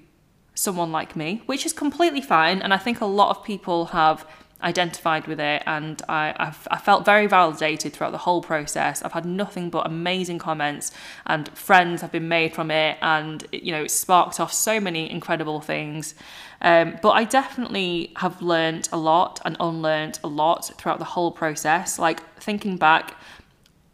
someone 0.55 0.93
like 0.93 1.15
me, 1.15 1.43
which 1.47 1.65
is 1.67 1.73
completely 1.73 2.21
fine. 2.21 2.61
And 2.63 2.73
I 2.75 2.79
think 2.79 3.01
a 3.01 3.07
lot 3.07 3.31
of 3.31 3.45
people 3.45 3.87
have 3.87 4.27
identified 4.63 5.27
with 5.29 5.39
it 5.39 5.63
and 5.67 6.03
I, 6.09 6.35
I've, 6.37 6.67
I 6.71 6.79
felt 6.79 7.05
very 7.05 7.27
validated 7.27 7.93
throughout 7.93 8.11
the 8.11 8.19
whole 8.19 8.43
process. 8.43 9.03
I've 9.03 9.13
had 9.13 9.25
nothing 9.25 9.71
but 9.71 9.87
amazing 9.87 10.39
comments 10.39 10.91
and 11.27 11.49
friends 11.57 12.03
have 12.03 12.11
been 12.11 12.29
made 12.29 12.55
from 12.55 12.71
it 12.71 12.99
and 13.01 13.47
you 13.53 13.71
know 13.71 13.85
it 13.85 13.91
sparked 13.91 14.41
off 14.41 14.53
so 14.53 14.81
many 14.81 15.11
incredible 15.11 15.61
things. 15.61 16.15
Um, 16.61 16.99
but 17.03 17.11
I 17.11 17.23
definitely 17.23 18.13
have 18.17 18.43
learned 18.43 18.89
a 18.91 18.97
lot 18.97 19.41
and 19.45 19.57
unlearned 19.61 20.19
a 20.25 20.29
lot 20.29 20.73
throughout 20.77 20.99
the 20.99 21.05
whole 21.05 21.31
process. 21.31 21.99
Like 21.99 22.21
thinking 22.41 22.77
back 22.77 23.15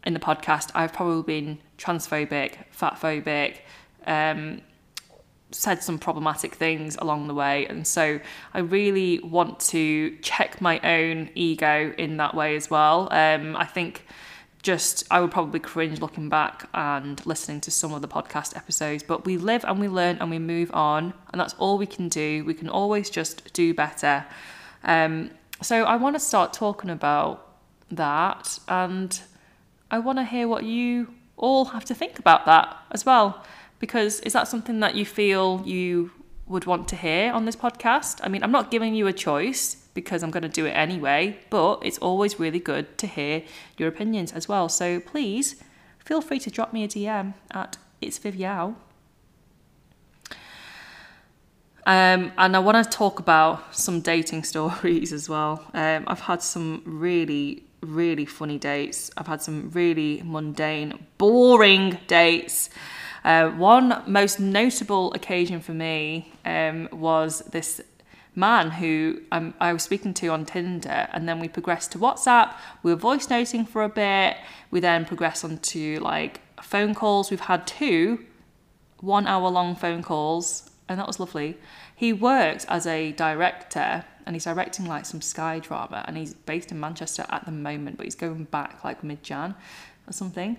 in 0.05 0.13
the 0.13 0.19
podcast, 0.19 0.71
I've 0.75 0.93
probably 0.93 1.23
been 1.23 1.57
transphobic, 1.77 2.57
fatphobic, 2.77 3.57
um, 4.05 4.61
said 5.51 5.81
some 5.81 5.97
problematic 5.97 6.55
things 6.55 6.95
along 6.97 7.27
the 7.27 7.33
way. 7.33 7.65
And 7.67 7.87
so 7.87 8.19
I 8.53 8.59
really 8.59 9.19
want 9.19 9.59
to 9.61 10.17
check 10.17 10.61
my 10.61 10.79
own 10.79 11.29
ego 11.33 11.93
in 11.97 12.17
that 12.17 12.35
way 12.35 12.55
as 12.55 12.69
well. 12.69 13.07
Um, 13.11 13.55
I 13.55 13.65
think 13.65 14.05
just 14.65 15.03
I 15.11 15.21
would 15.21 15.29
probably 15.31 15.59
cringe 15.59 16.01
looking 16.01 16.27
back 16.27 16.67
and 16.73 17.23
listening 17.25 17.61
to 17.61 17.71
some 17.71 17.93
of 17.93 18.01
the 18.01 18.07
podcast 18.07 18.57
episodes. 18.57 19.03
But 19.03 19.23
we 19.23 19.37
live 19.37 19.63
and 19.63 19.79
we 19.79 19.87
learn 19.87 20.17
and 20.19 20.29
we 20.29 20.39
move 20.39 20.71
on, 20.73 21.13
and 21.31 21.39
that's 21.39 21.53
all 21.59 21.77
we 21.77 21.85
can 21.85 22.09
do. 22.09 22.43
We 22.45 22.55
can 22.55 22.67
always 22.67 23.09
just 23.09 23.53
do 23.53 23.73
better. 23.73 24.25
Um, 24.83 25.29
so 25.61 25.83
I 25.83 25.95
want 25.97 26.15
to 26.15 26.19
start 26.19 26.51
talking 26.51 26.89
about 26.89 27.57
that, 27.91 28.59
and 28.67 29.21
I 29.91 29.99
want 29.99 30.17
to 30.19 30.23
hear 30.23 30.47
what 30.47 30.63
you 30.63 31.13
all 31.37 31.65
have 31.65 31.85
to 31.85 31.95
think 31.95 32.19
about 32.19 32.45
that 32.45 32.77
as 32.91 33.05
well. 33.05 33.43
Because 33.79 34.19
is 34.21 34.33
that 34.33 34.47
something 34.47 34.79
that 34.79 34.95
you 34.95 35.05
feel 35.05 35.61
you 35.65 36.11
would 36.47 36.65
want 36.65 36.87
to 36.89 36.95
hear 36.95 37.31
on 37.31 37.45
this 37.45 37.55
podcast? 37.55 38.19
I 38.23 38.29
mean, 38.29 38.43
I'm 38.43 38.51
not 38.51 38.71
giving 38.71 38.95
you 38.95 39.07
a 39.07 39.13
choice 39.13 39.75
because 39.93 40.23
I'm 40.23 40.31
going 40.31 40.43
to 40.43 40.49
do 40.49 40.65
it 40.65 40.71
anyway, 40.71 41.39
but 41.49 41.79
it's 41.83 41.97
always 41.99 42.39
really 42.39 42.59
good 42.59 42.97
to 42.99 43.07
hear 43.07 43.43
your 43.77 43.87
opinions 43.87 44.31
as 44.33 44.47
well. 44.47 44.69
So 44.69 44.99
please 44.99 45.63
feel 45.99 46.21
free 46.21 46.39
to 46.39 46.51
drop 46.51 46.73
me 46.73 46.83
a 46.83 46.87
DM 46.87 47.33
at 47.51 47.77
it's 48.01 48.17
Vivial. 48.17 48.75
Um, 51.87 52.31
and 52.37 52.55
I 52.55 52.59
want 52.59 52.83
to 52.83 52.97
talk 52.97 53.19
about 53.19 53.75
some 53.75 54.01
dating 54.01 54.43
stories 54.51 55.13
as 55.13 55.29
well. 55.29 55.63
Um, 55.73 56.05
I've 56.07 56.21
had 56.21 56.41
some 56.41 56.81
really, 56.85 57.63
really 57.81 58.25
funny 58.25 58.57
dates. 58.57 59.11
I've 59.17 59.27
had 59.27 59.41
some 59.41 59.71
really 59.71 60.21
mundane, 60.23 61.05
boring 61.17 61.99
dates. 62.07 62.69
Uh, 63.23 63.49
one 63.49 64.03
most 64.05 64.39
notable 64.39 65.11
occasion 65.13 65.59
for 65.59 65.73
me 65.73 66.31
um, 66.45 66.87
was 66.91 67.39
this 67.51 67.81
man 68.35 68.69
who 68.69 69.21
um, 69.31 69.53
I 69.59 69.73
was 69.73 69.83
speaking 69.83 70.13
to 70.15 70.27
on 70.27 70.45
Tinder, 70.45 71.07
and 71.11 71.27
then 71.27 71.39
we 71.39 71.47
progressed 71.47 71.91
to 71.93 71.99
WhatsApp. 71.99 72.53
We 72.83 72.91
were 72.91 72.99
voice 72.99 73.29
noting 73.29 73.65
for 73.65 73.83
a 73.83 73.89
bit. 73.89 74.37
We 74.71 74.79
then 74.79 75.05
progressed 75.05 75.43
onto 75.43 75.99
like 76.01 76.41
phone 76.61 76.93
calls. 76.93 77.31
We've 77.31 77.39
had 77.39 77.65
two 77.65 78.25
one 79.01 79.27
hour 79.27 79.49
long 79.49 79.75
phone 79.75 80.01
calls, 80.01 80.69
and 80.87 80.99
that 80.99 81.07
was 81.07 81.19
lovely. 81.19 81.57
He 81.95 82.13
works 82.13 82.65
as 82.65 82.85
a 82.85 83.11
director 83.13 84.05
and 84.25 84.35
he's 84.35 84.45
directing 84.45 84.85
like 84.85 85.05
some 85.05 85.21
Sky 85.21 85.59
drama, 85.59 86.03
and 86.07 86.17
he's 86.17 86.33
based 86.33 86.71
in 86.71 86.79
Manchester 86.79 87.25
at 87.29 87.45
the 87.45 87.51
moment, 87.51 87.97
but 87.97 88.05
he's 88.05 88.15
going 88.15 88.45
back 88.45 88.83
like 88.83 89.03
mid 89.03 89.23
Jan 89.23 89.55
or 90.07 90.13
something. 90.13 90.57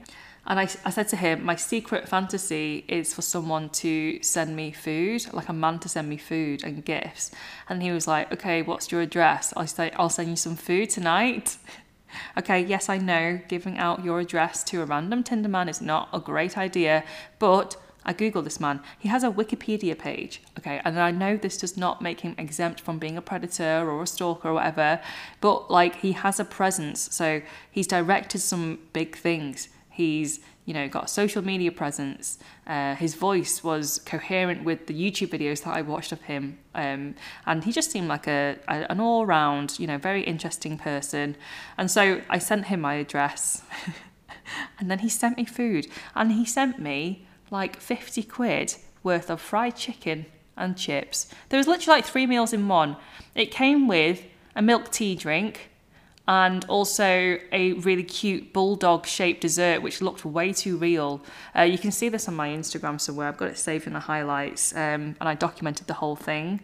And 0.49 0.61
I, 0.61 0.69
I 0.85 0.91
said 0.91 1.09
to 1.09 1.17
him, 1.17 1.45
my 1.45 1.57
secret 1.57 2.09
fantasy 2.09 2.85
is 2.87 3.13
for 3.13 3.23
someone 3.23 3.69
to 3.71 4.23
send 4.23 4.55
me 4.55 4.71
food, 4.71 5.27
like 5.33 5.49
a 5.49 5.53
man 5.53 5.81
to 5.81 5.89
send 5.89 6.09
me 6.09 6.17
food 6.17 6.63
and 6.63 6.85
gifts. 6.85 7.33
And 7.69 7.83
he 7.83 7.91
was 7.91 8.07
like, 8.07 8.33
okay, 8.33 8.63
what's 8.63 8.93
your 8.93 9.01
address? 9.01 9.53
I 9.57 9.65
say, 9.65 9.91
I'll 9.97 10.09
send 10.09 10.29
you 10.29 10.37
some 10.37 10.55
food 10.55 10.91
tonight. 10.91 11.57
okay, 12.39 12.61
yes, 12.61 12.89
I 12.89 12.99
know 12.99 13.41
giving 13.49 13.77
out 13.77 14.05
your 14.05 14.21
address 14.21 14.63
to 14.65 14.83
a 14.83 14.85
random 14.85 15.25
Tinder 15.25 15.49
man 15.49 15.69
is 15.69 15.81
not 15.81 16.11
a 16.13 16.21
great 16.21 16.57
idea, 16.57 17.03
but 17.41 17.77
I 18.07 18.13
Google 18.13 18.41
this 18.41 18.61
man. 18.61 18.81
He 18.99 19.09
has 19.09 19.25
a 19.25 19.31
Wikipedia 19.31 19.99
page, 19.99 20.41
okay, 20.59 20.81
and 20.85 20.99
I 20.99 21.11
know 21.11 21.37
this 21.37 21.59
does 21.59 21.77
not 21.77 22.01
make 22.01 22.21
him 22.21 22.37
exempt 22.39 22.81
from 22.81 22.99
being 22.99 23.17
a 23.17 23.21
predator 23.21 23.91
or 23.91 24.01
a 24.01 24.07
stalker 24.07 24.49
or 24.49 24.55
whatever, 24.55 25.01
but 25.41 25.71
like 25.71 25.97
he 25.97 26.13
has 26.13 26.39
a 26.39 26.45
presence. 26.45 27.13
So 27.13 27.43
he's 27.69 27.89
directed 27.89 28.39
some 28.39 28.79
big 28.93 29.17
things. 29.17 29.69
He's 29.91 30.39
you 30.67 30.75
know 30.75 30.89
got 30.89 31.05
a 31.05 31.09
social 31.09 31.43
media 31.43 31.73
presence. 31.73 32.39
Uh, 32.67 32.95
his 32.95 33.15
voice 33.15 33.65
was 33.65 33.99
coherent 34.05 34.63
with 34.63 34.87
the 34.87 34.95
YouTube 34.95 35.31
videos 35.31 35.65
that 35.65 35.75
I 35.75 35.83
watched 35.83 36.13
of 36.13 36.23
him, 36.23 36.59
um, 36.77 37.17
and 37.45 37.65
he 37.65 37.73
just 37.73 37.91
seemed 37.91 38.07
like 38.07 38.29
a, 38.29 38.57
a 38.69 38.87
an 38.89 39.01
all 39.01 39.27
round 39.27 39.81
you 39.81 39.89
know 39.89 39.99
very 39.99 40.23
interesting 40.23 40.79
person. 40.79 41.37
And 41.77 41.91
so 41.91 42.21
I 42.31 42.39
sent 42.39 42.67
him 42.67 42.83
my 42.83 42.95
address, 42.95 43.63
and 44.79 44.89
then 44.89 45.01
he 45.01 45.09
sent 45.09 45.37
me 45.37 45.45
food, 45.45 45.89
and 46.15 46.31
he 46.31 46.45
sent 46.45 46.79
me 46.79 47.27
like 47.51 47.81
fifty 47.81 48.23
quid 48.23 48.75
worth 49.03 49.31
of 49.31 49.41
fried 49.41 49.77
chicken 49.77 50.27
and 50.57 50.77
chips. 50.77 51.29
There 51.49 51.59
was 51.59 51.67
literally 51.67 51.99
like 51.99 52.05
three 52.07 52.27
meals 52.27 52.53
in 52.53 52.69
one. 52.69 52.97
It 53.35 53.51
came 53.51 53.87
with 53.87 54.25
a 54.55 54.63
milk 54.63 54.91
tea 54.91 55.15
drink 55.15 55.71
and 56.29 56.65
also 56.65 57.39
a 57.53 57.75
really 57.75 58.03
cute 58.03 58.53
bulldog 58.53 59.07
shaped 59.07 59.43
dessert 59.43 59.81
which 59.81 60.03
looked 60.03 60.25
way 60.25 60.53
too 60.53 60.77
real. 60.77 61.21
Uh, 61.57 61.63
you 61.63 61.79
can 61.79 61.93
see 61.93 62.09
this 62.09 62.27
on 62.27 62.35
my 62.35 62.49
Instagram 62.49 63.01
somewhere. 63.01 63.29
I've 63.29 63.37
got 63.37 63.49
it 63.49 63.59
saved 63.59 63.87
in 63.87 63.93
the 63.93 64.01
highlights 64.01 64.75
um, 64.75 65.15
and 65.21 65.29
I 65.29 65.35
documented 65.35 65.87
the 65.87 65.95
whole 65.95 66.17
thing. 66.17 66.61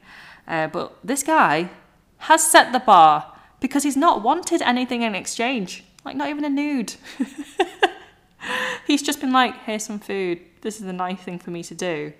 Uh, 0.48 0.66
but 0.66 0.96
this 1.04 1.22
guy 1.22 1.70
has 2.18 2.42
set 2.42 2.72
the 2.72 2.80
bar 2.80 3.32
because 3.60 3.84
he's 3.84 3.96
not 3.96 4.22
wanted 4.22 4.62
anything 4.62 5.02
in 5.02 5.14
exchange, 5.14 5.84
like 6.04 6.16
not 6.16 6.28
even 6.28 6.44
a 6.44 6.50
nude. 6.50 6.94
he's 8.86 9.02
just 9.02 9.20
been 9.20 9.32
like, 9.32 9.56
here's 9.64 9.84
some 9.84 10.00
food. 10.00 10.40
This 10.62 10.80
is 10.80 10.86
a 10.86 10.92
nice 10.92 11.20
thing 11.20 11.38
for 11.38 11.50
me 11.50 11.62
to 11.64 11.74
do. 11.74 12.12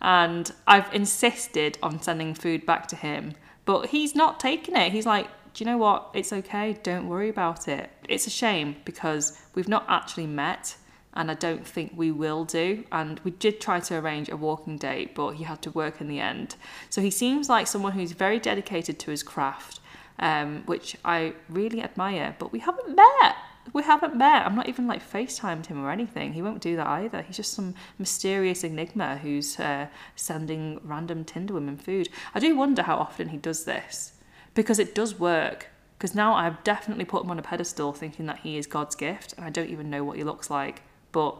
And 0.00 0.50
I've 0.66 0.92
insisted 0.94 1.76
on 1.82 2.00
sending 2.00 2.32
food 2.32 2.64
back 2.64 2.86
to 2.88 2.96
him, 2.96 3.34
but 3.64 3.86
he's 3.86 4.14
not 4.14 4.40
taking 4.40 4.76
it. 4.76 4.92
He's 4.92 5.06
like, 5.06 5.26
do 5.52 5.64
you 5.64 5.70
know 5.70 5.78
what? 5.78 6.10
It's 6.14 6.32
okay. 6.32 6.78
Don't 6.82 7.08
worry 7.08 7.28
about 7.28 7.68
it. 7.68 7.90
It's 8.08 8.26
a 8.26 8.30
shame 8.30 8.76
because 8.84 9.38
we've 9.54 9.68
not 9.68 9.84
actually 9.88 10.26
met 10.26 10.76
and 11.14 11.30
I 11.30 11.34
don't 11.34 11.66
think 11.66 11.92
we 11.96 12.10
will 12.12 12.44
do. 12.44 12.84
And 12.92 13.20
we 13.24 13.32
did 13.32 13.60
try 13.60 13.80
to 13.80 13.96
arrange 13.98 14.28
a 14.28 14.36
walking 14.36 14.78
date, 14.78 15.14
but 15.14 15.32
he 15.32 15.44
had 15.44 15.60
to 15.62 15.70
work 15.70 16.00
in 16.00 16.08
the 16.08 16.20
end. 16.20 16.54
So 16.88 17.00
he 17.00 17.10
seems 17.10 17.48
like 17.48 17.66
someone 17.66 17.92
who's 17.92 18.12
very 18.12 18.38
dedicated 18.38 18.98
to 19.00 19.10
his 19.10 19.22
craft, 19.22 19.80
um, 20.18 20.62
which 20.66 20.96
I 21.04 21.34
really 21.48 21.82
admire. 21.82 22.36
But 22.38 22.52
we 22.52 22.60
haven't 22.60 22.94
met. 22.94 23.36
We 23.72 23.82
haven't 23.82 24.16
met. 24.16 24.46
I'm 24.46 24.56
not 24.56 24.68
even 24.68 24.86
like 24.86 25.02
FaceTimed 25.02 25.66
him 25.66 25.84
or 25.84 25.90
anything. 25.90 26.32
He 26.32 26.42
won't 26.42 26.60
do 26.60 26.76
that 26.76 26.86
either. 26.86 27.22
He's 27.22 27.36
just 27.36 27.52
some 27.52 27.74
mysterious 27.98 28.64
enigma 28.64 29.18
who's 29.18 29.58
uh, 29.60 29.86
sending 30.16 30.80
random 30.82 31.24
Tinder 31.24 31.54
women 31.54 31.76
food. 31.76 32.08
I 32.34 32.40
do 32.40 32.56
wonder 32.56 32.82
how 32.82 32.96
often 32.96 33.28
he 33.28 33.36
does 33.36 33.64
this 33.64 34.12
because 34.54 34.78
it 34.78 34.94
does 34.94 35.18
work. 35.18 35.68
Because 35.96 36.14
now 36.14 36.34
I've 36.34 36.64
definitely 36.64 37.04
put 37.04 37.24
him 37.24 37.30
on 37.30 37.38
a 37.38 37.42
pedestal 37.42 37.92
thinking 37.92 38.26
that 38.26 38.38
he 38.38 38.56
is 38.56 38.66
God's 38.66 38.96
gift, 38.96 39.34
and 39.34 39.44
I 39.44 39.50
don't 39.50 39.68
even 39.68 39.90
know 39.90 40.02
what 40.02 40.16
he 40.16 40.24
looks 40.24 40.48
like. 40.48 40.82
But 41.12 41.36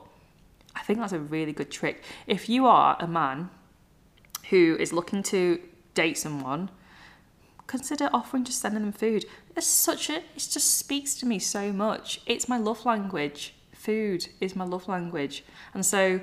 I 0.77 0.81
think 0.81 0.99
that's 0.99 1.15
a 1.15 1.19
really 1.19 1.53
good 1.53 1.71
trick. 1.71 2.03
If 2.27 2.49
you 2.49 2.67
are 2.67 2.97
a 3.01 3.07
man 3.07 3.49
who 4.51 4.77
is 4.79 4.93
looking 4.93 5.23
to 5.25 5.61
date 5.95 6.19
someone, 6.19 6.71
consider 7.67 8.11
offering 8.13 8.45
just 8.45 8.61
sending 8.61 8.83
them 8.83 8.93
food. 8.93 9.25
It's 9.61 9.67
such 9.67 10.09
a, 10.09 10.15
it 10.15 10.23
just 10.37 10.79
speaks 10.79 11.15
to 11.17 11.27
me 11.27 11.39
so 11.39 11.71
much. 11.71 12.23
It's 12.25 12.49
my 12.49 12.57
love 12.57 12.87
language. 12.87 13.53
Food 13.75 14.27
is 14.41 14.57
my 14.57 14.65
love 14.65 14.89
language. 14.89 15.45
And 15.75 15.85
so 15.85 16.23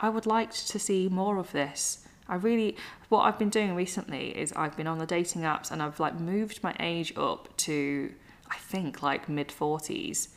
I 0.00 0.08
would 0.08 0.24
like 0.24 0.52
to 0.54 0.78
see 0.78 1.10
more 1.10 1.36
of 1.36 1.52
this. 1.52 2.06
I 2.30 2.36
really, 2.36 2.78
what 3.10 3.24
I've 3.24 3.38
been 3.38 3.50
doing 3.50 3.74
recently 3.74 4.28
is 4.28 4.54
I've 4.54 4.74
been 4.74 4.86
on 4.86 4.96
the 4.96 5.04
dating 5.04 5.42
apps 5.42 5.70
and 5.70 5.82
I've 5.82 6.00
like 6.00 6.18
moved 6.18 6.62
my 6.62 6.74
age 6.80 7.12
up 7.14 7.54
to, 7.58 8.10
I 8.50 8.56
think, 8.56 9.02
like 9.02 9.28
mid 9.28 9.48
40s, 9.48 10.28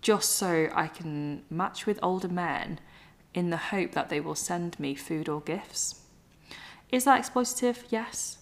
just 0.00 0.30
so 0.30 0.68
I 0.74 0.88
can 0.88 1.44
match 1.48 1.86
with 1.86 2.00
older 2.02 2.26
men 2.26 2.80
in 3.34 3.50
the 3.50 3.56
hope 3.56 3.92
that 3.92 4.08
they 4.08 4.18
will 4.18 4.34
send 4.34 4.80
me 4.80 4.96
food 4.96 5.28
or 5.28 5.42
gifts. 5.42 6.00
Is 6.90 7.04
that 7.04 7.22
exploitative? 7.22 7.84
Yes. 7.90 8.38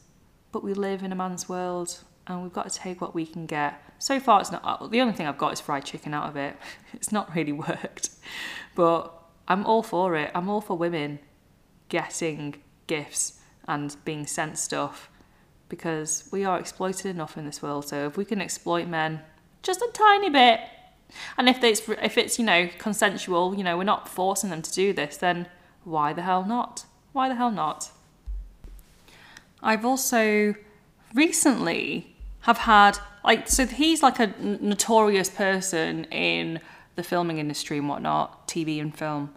But 0.53 0.65
we 0.65 0.73
live 0.73 1.03
in 1.03 1.13
a 1.13 1.15
man's 1.15 1.47
world 1.47 2.03
and 2.31 2.43
we've 2.43 2.53
got 2.53 2.69
to 2.69 2.79
take 2.79 3.01
what 3.01 3.15
we 3.15 3.27
can 3.27 3.47
get. 3.47 3.83
So 3.99 4.21
far, 4.21 4.41
it's 4.41 4.53
not, 4.53 4.91
the 4.91 5.01
only 5.01 5.13
thing 5.13 5.27
I've 5.27 5.39
got 5.39 5.53
is 5.53 5.61
fried 5.61 5.85
chicken 5.85 6.15
out 6.15 6.29
of 6.29 6.37
it. 6.37 6.57
It's 6.93 7.13
not 7.13 7.35
really 7.35 7.53
worked. 7.69 8.11
But 8.75 9.13
I'm 9.49 9.67
all 9.67 9.83
for 9.83 10.17
it. 10.17 10.31
I'm 10.35 10.49
all 10.49 10.61
for 10.61 10.77
women 10.77 11.19
getting 11.89 12.63
gifts 12.87 13.41
and 13.67 13.97
being 14.05 14.27
sent 14.27 14.59
stuff 14.59 15.11
because 15.69 16.29
we 16.33 16.45
are 16.45 16.59
exploited 16.59 17.07
enough 17.07 17.37
in 17.37 17.47
this 17.47 17.63
world. 17.63 17.89
So 17.89 18.07
if 18.07 18.17
we 18.17 18.25
can 18.25 18.41
exploit 18.41 18.87
men 18.87 19.21
just 19.63 19.81
a 19.81 19.91
tiny 19.93 20.31
bit, 20.31 20.61
and 21.37 21.49
if 21.49 21.63
it's 21.65 21.89
if 21.89 22.17
it's 22.17 22.39
you 22.39 22.45
know 22.45 22.69
consensual, 22.79 23.55
you 23.55 23.65
know 23.65 23.77
we're 23.77 23.85
not 23.85 24.09
forcing 24.09 24.51
them 24.51 24.63
to 24.63 24.73
do 24.73 24.93
this, 24.93 25.17
then 25.17 25.49
why 25.85 26.13
the 26.13 26.23
hell 26.23 26.45
not? 26.45 26.87
Why 27.13 27.29
the 27.29 27.35
hell 27.35 27.51
not? 27.51 27.91
I've 29.63 29.85
also 29.85 30.55
recently 31.15 32.17
have 32.43 32.59
had 32.59 32.99
like 33.25 33.49
so 33.49 33.67
he's 33.67 34.03
like 34.03 34.19
a 34.19 34.35
notorious 34.39 35.29
person 35.29 36.05
in 36.05 36.61
the 36.97 37.03
filming 37.03 37.39
industry 37.39 37.79
and 37.79 37.89
whatnot, 37.89 38.49
TV 38.49 38.81
and 38.81 38.97
film. 38.97 39.33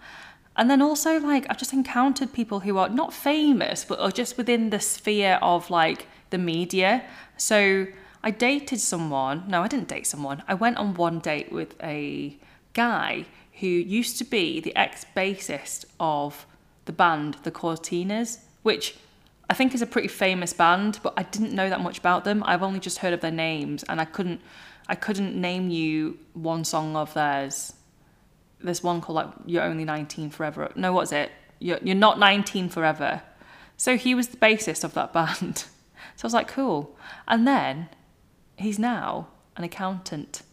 And 0.55 0.69
then 0.69 0.81
also 0.81 1.19
like 1.19 1.45
I've 1.49 1.57
just 1.57 1.73
encountered 1.73 2.33
people 2.33 2.61
who 2.61 2.77
are 2.77 2.89
not 2.89 3.13
famous 3.13 3.85
but 3.85 3.99
are 3.99 4.11
just 4.11 4.37
within 4.37 4.69
the 4.69 4.79
sphere 4.79 5.39
of 5.41 5.69
like 5.69 6.07
the 6.29 6.37
media. 6.37 7.03
So 7.37 7.87
I 8.23 8.31
dated 8.31 8.79
someone. 8.79 9.43
No, 9.47 9.63
I 9.63 9.67
didn't 9.67 9.89
date 9.89 10.07
someone. 10.07 10.43
I 10.47 10.53
went 10.53 10.77
on 10.77 10.93
one 10.93 11.19
date 11.19 11.51
with 11.51 11.75
a 11.83 12.37
guy 12.73 13.25
who 13.59 13.67
used 13.67 14.17
to 14.17 14.23
be 14.23 14.59
the 14.59 14.75
ex 14.75 15.05
bassist 15.15 15.85
of 15.99 16.45
the 16.85 16.91
band 16.91 17.37
The 17.43 17.51
Courteeners, 17.51 18.39
which 18.61 18.95
I 19.49 19.53
think 19.53 19.73
is 19.73 19.81
a 19.81 19.87
pretty 19.87 20.07
famous 20.07 20.53
band, 20.53 20.99
but 21.03 21.13
I 21.17 21.23
didn't 21.23 21.53
know 21.53 21.69
that 21.69 21.81
much 21.81 21.99
about 21.99 22.23
them. 22.23 22.43
I've 22.45 22.63
only 22.63 22.79
just 22.79 22.99
heard 22.99 23.13
of 23.13 23.21
their 23.21 23.31
names, 23.31 23.83
and 23.83 23.99
I 23.99 24.05
couldn't 24.05 24.41
I 24.87 24.95
couldn't 24.95 25.39
name 25.39 25.69
you 25.69 26.17
one 26.33 26.63
song 26.65 26.95
of 26.95 27.13
theirs. 27.13 27.73
There's 28.59 28.83
one 28.83 29.01
called 29.01 29.15
like 29.15 29.29
"You're 29.45 29.63
Only 29.63 29.85
19 29.85 30.29
Forever." 30.29 30.71
No, 30.75 30.93
what 30.93 31.03
is 31.03 31.11
it? 31.11 31.31
You're 31.59 31.79
You're 31.81 31.95
not 31.95 32.19
19 32.19 32.69
forever. 32.69 33.21
So 33.77 33.97
he 33.97 34.15
was 34.15 34.29
the 34.29 34.37
bassist 34.37 34.83
of 34.83 34.93
that 34.93 35.13
band. 35.17 35.65
So 36.15 36.25
I 36.25 36.27
was 36.27 36.33
like, 36.33 36.47
cool. 36.47 36.95
And 37.27 37.47
then 37.47 37.89
he's 38.57 38.79
now 38.79 39.27
an 39.55 39.63
accountant. 39.63 40.43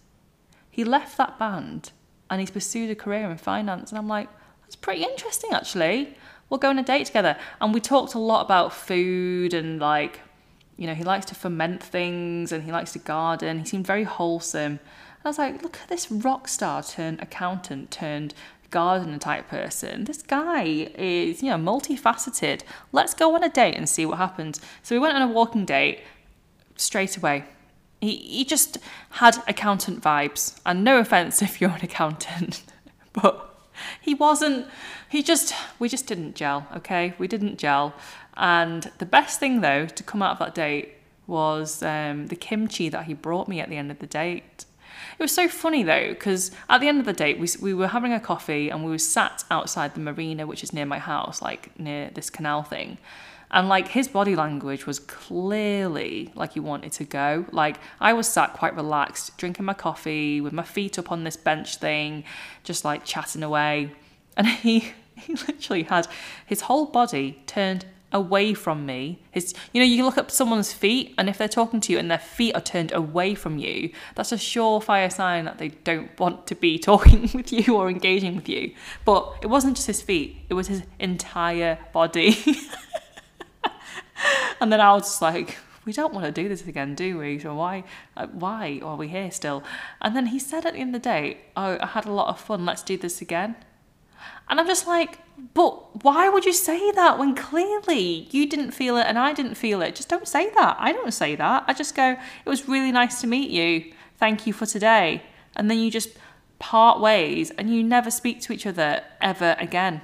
He 0.70 0.84
left 0.84 1.16
that 1.18 1.38
band 1.38 1.92
and 2.28 2.40
he's 2.40 2.50
pursued 2.50 2.90
a 2.90 2.94
career 2.94 3.30
in 3.30 3.36
finance. 3.36 3.90
And 3.90 3.98
I'm 3.98 4.08
like, 4.08 4.28
that's 4.62 4.76
pretty 4.76 5.02
interesting, 5.02 5.50
actually. 5.52 6.16
We'll 6.50 6.58
go 6.58 6.68
on 6.68 6.78
a 6.78 6.82
date 6.82 7.06
together. 7.06 7.36
And 7.60 7.72
we 7.72 7.80
talked 7.80 8.14
a 8.14 8.18
lot 8.18 8.44
about 8.44 8.74
food 8.74 9.54
and 9.54 9.80
like, 9.80 10.20
you 10.76 10.86
know, 10.86 10.94
he 10.94 11.04
likes 11.04 11.26
to 11.26 11.34
ferment 11.34 11.82
things 11.82 12.52
and 12.52 12.64
he 12.64 12.72
likes 12.72 12.92
to 12.92 12.98
garden. 12.98 13.60
He 13.60 13.64
seemed 13.64 13.86
very 13.86 14.04
wholesome. 14.04 14.72
And 14.72 14.80
I 15.24 15.28
was 15.28 15.38
like, 15.38 15.62
look 15.62 15.78
at 15.80 15.88
this 15.88 16.10
rock 16.10 16.48
star 16.48 16.82
turned 16.82 17.22
accountant 17.22 17.90
turned 17.90 18.34
gardener 18.70 19.18
type 19.18 19.48
person. 19.48 20.04
This 20.04 20.22
guy 20.22 20.62
is, 20.96 21.42
you 21.42 21.50
know, 21.50 21.56
multifaceted. 21.56 22.62
Let's 22.92 23.14
go 23.14 23.34
on 23.34 23.44
a 23.44 23.48
date 23.48 23.76
and 23.76 23.88
see 23.88 24.06
what 24.06 24.18
happens. 24.18 24.60
So 24.82 24.94
we 24.94 24.98
went 24.98 25.14
on 25.14 25.22
a 25.22 25.28
walking 25.28 25.64
date 25.64 26.00
straight 26.76 27.16
away. 27.16 27.44
He, 28.00 28.16
he 28.16 28.44
just 28.44 28.78
had 29.10 29.36
accountant 29.46 30.02
vibes. 30.02 30.58
And 30.64 30.82
no 30.82 30.98
offense 31.04 31.42
if 31.42 31.60
you're 31.60 31.70
an 31.70 31.84
accountant, 31.84 32.62
but 33.12 33.49
he 34.00 34.14
wasn't, 34.14 34.66
he 35.08 35.22
just, 35.22 35.54
we 35.78 35.88
just 35.88 36.06
didn't 36.06 36.34
gel, 36.34 36.66
okay? 36.76 37.14
We 37.18 37.28
didn't 37.28 37.58
gel. 37.58 37.94
And 38.36 38.90
the 38.98 39.06
best 39.06 39.40
thing 39.40 39.60
though 39.60 39.86
to 39.86 40.02
come 40.02 40.22
out 40.22 40.32
of 40.32 40.38
that 40.38 40.54
date 40.54 40.94
was 41.26 41.82
um, 41.82 42.26
the 42.26 42.36
kimchi 42.36 42.88
that 42.88 43.04
he 43.04 43.14
brought 43.14 43.48
me 43.48 43.60
at 43.60 43.68
the 43.68 43.76
end 43.76 43.90
of 43.90 43.98
the 43.98 44.06
date. 44.06 44.64
It 45.18 45.22
was 45.22 45.34
so 45.34 45.48
funny 45.48 45.82
though, 45.82 46.08
because 46.08 46.50
at 46.68 46.80
the 46.80 46.88
end 46.88 46.98
of 46.98 47.06
the 47.06 47.12
date, 47.12 47.38
we, 47.38 47.48
we 47.60 47.74
were 47.74 47.88
having 47.88 48.12
a 48.12 48.20
coffee 48.20 48.70
and 48.70 48.84
we 48.84 48.90
were 48.90 48.98
sat 48.98 49.44
outside 49.50 49.94
the 49.94 50.00
marina, 50.00 50.46
which 50.46 50.64
is 50.64 50.72
near 50.72 50.86
my 50.86 50.98
house, 50.98 51.40
like 51.42 51.78
near 51.78 52.10
this 52.14 52.30
canal 52.30 52.62
thing. 52.62 52.98
And 53.52 53.68
like 53.68 53.88
his 53.88 54.08
body 54.08 54.36
language 54.36 54.86
was 54.86 54.98
clearly 55.00 56.32
like 56.34 56.52
he 56.52 56.60
wanted 56.60 56.92
to 56.92 57.04
go. 57.04 57.46
Like 57.50 57.78
I 58.00 58.12
was 58.12 58.28
sat 58.28 58.52
quite 58.52 58.76
relaxed, 58.76 59.36
drinking 59.38 59.64
my 59.64 59.74
coffee 59.74 60.40
with 60.40 60.52
my 60.52 60.62
feet 60.62 60.98
up 60.98 61.10
on 61.10 61.24
this 61.24 61.36
bench 61.36 61.76
thing, 61.76 62.24
just 62.62 62.84
like 62.84 63.04
chatting 63.04 63.42
away. 63.42 63.92
And 64.36 64.46
he, 64.64 64.92
he 65.16 65.34
literally 65.34 65.84
had 65.84 66.06
his 66.46 66.62
whole 66.62 66.86
body 66.86 67.42
turned 67.46 67.86
away 68.12 68.54
from 68.54 68.86
me. 68.86 69.22
His, 69.30 69.54
you 69.72 69.80
know, 69.80 69.86
you 69.86 70.04
look 70.04 70.18
at 70.18 70.30
someone's 70.30 70.72
feet, 70.72 71.14
and 71.16 71.28
if 71.28 71.38
they're 71.38 71.48
talking 71.48 71.80
to 71.82 71.92
you 71.92 71.98
and 71.98 72.10
their 72.10 72.18
feet 72.18 72.54
are 72.54 72.60
turned 72.60 72.92
away 72.92 73.34
from 73.34 73.58
you, 73.58 73.90
that's 74.14 74.32
a 74.32 74.36
surefire 74.36 75.12
sign 75.12 75.44
that 75.44 75.58
they 75.58 75.68
don't 75.68 76.18
want 76.18 76.46
to 76.48 76.54
be 76.54 76.78
talking 76.90 77.30
with 77.34 77.52
you 77.52 77.76
or 77.76 77.88
engaging 77.88 78.36
with 78.36 78.48
you. 78.48 78.74
But 79.04 79.38
it 79.42 79.46
wasn't 79.48 79.76
just 79.76 79.86
his 79.86 80.02
feet; 80.02 80.38
it 80.48 80.54
was 80.54 80.68
his 80.68 80.82
entire 80.98 81.78
body. 81.92 82.36
and 84.60 84.72
then 84.72 84.80
I 84.80 84.92
was 84.92 85.02
just 85.02 85.22
like, 85.22 85.56
we 85.84 85.92
don't 85.92 86.12
want 86.12 86.26
to 86.26 86.32
do 86.32 86.48
this 86.48 86.66
again, 86.66 86.94
do 86.94 87.18
we? 87.18 87.38
So 87.38 87.54
why, 87.54 87.84
uh, 88.16 88.26
why 88.28 88.80
are 88.82 88.96
we 88.96 89.08
here 89.08 89.30
still? 89.30 89.62
And 90.00 90.14
then 90.14 90.26
he 90.26 90.38
said 90.38 90.66
at 90.66 90.74
the 90.74 90.78
end 90.78 90.94
of 90.94 91.02
the 91.02 91.08
day, 91.08 91.38
oh, 91.56 91.78
I 91.80 91.86
had 91.86 92.06
a 92.06 92.12
lot 92.12 92.28
of 92.28 92.40
fun. 92.40 92.66
Let's 92.66 92.82
do 92.82 92.96
this 92.96 93.20
again. 93.20 93.56
And 94.48 94.60
I'm 94.60 94.66
just 94.66 94.86
like, 94.86 95.18
but 95.54 96.04
why 96.04 96.28
would 96.28 96.44
you 96.44 96.52
say 96.52 96.90
that 96.92 97.18
when 97.18 97.34
clearly 97.34 98.28
you 98.30 98.46
didn't 98.46 98.72
feel 98.72 98.96
it 98.96 99.06
and 99.06 99.18
I 99.18 99.32
didn't 99.32 99.54
feel 99.54 99.80
it? 99.80 99.94
Just 99.94 100.08
don't 100.08 100.28
say 100.28 100.50
that. 100.50 100.76
I 100.78 100.92
don't 100.92 101.14
say 101.14 101.34
that. 101.36 101.64
I 101.66 101.72
just 101.72 101.94
go, 101.94 102.10
it 102.10 102.48
was 102.48 102.68
really 102.68 102.92
nice 102.92 103.20
to 103.22 103.26
meet 103.26 103.50
you. 103.50 103.92
Thank 104.18 104.46
you 104.46 104.52
for 104.52 104.66
today. 104.66 105.22
And 105.56 105.70
then 105.70 105.78
you 105.78 105.90
just 105.90 106.10
part 106.58 107.00
ways 107.00 107.50
and 107.52 107.74
you 107.74 107.82
never 107.82 108.10
speak 108.10 108.40
to 108.42 108.52
each 108.52 108.66
other 108.66 109.02
ever 109.20 109.56
again. 109.58 110.02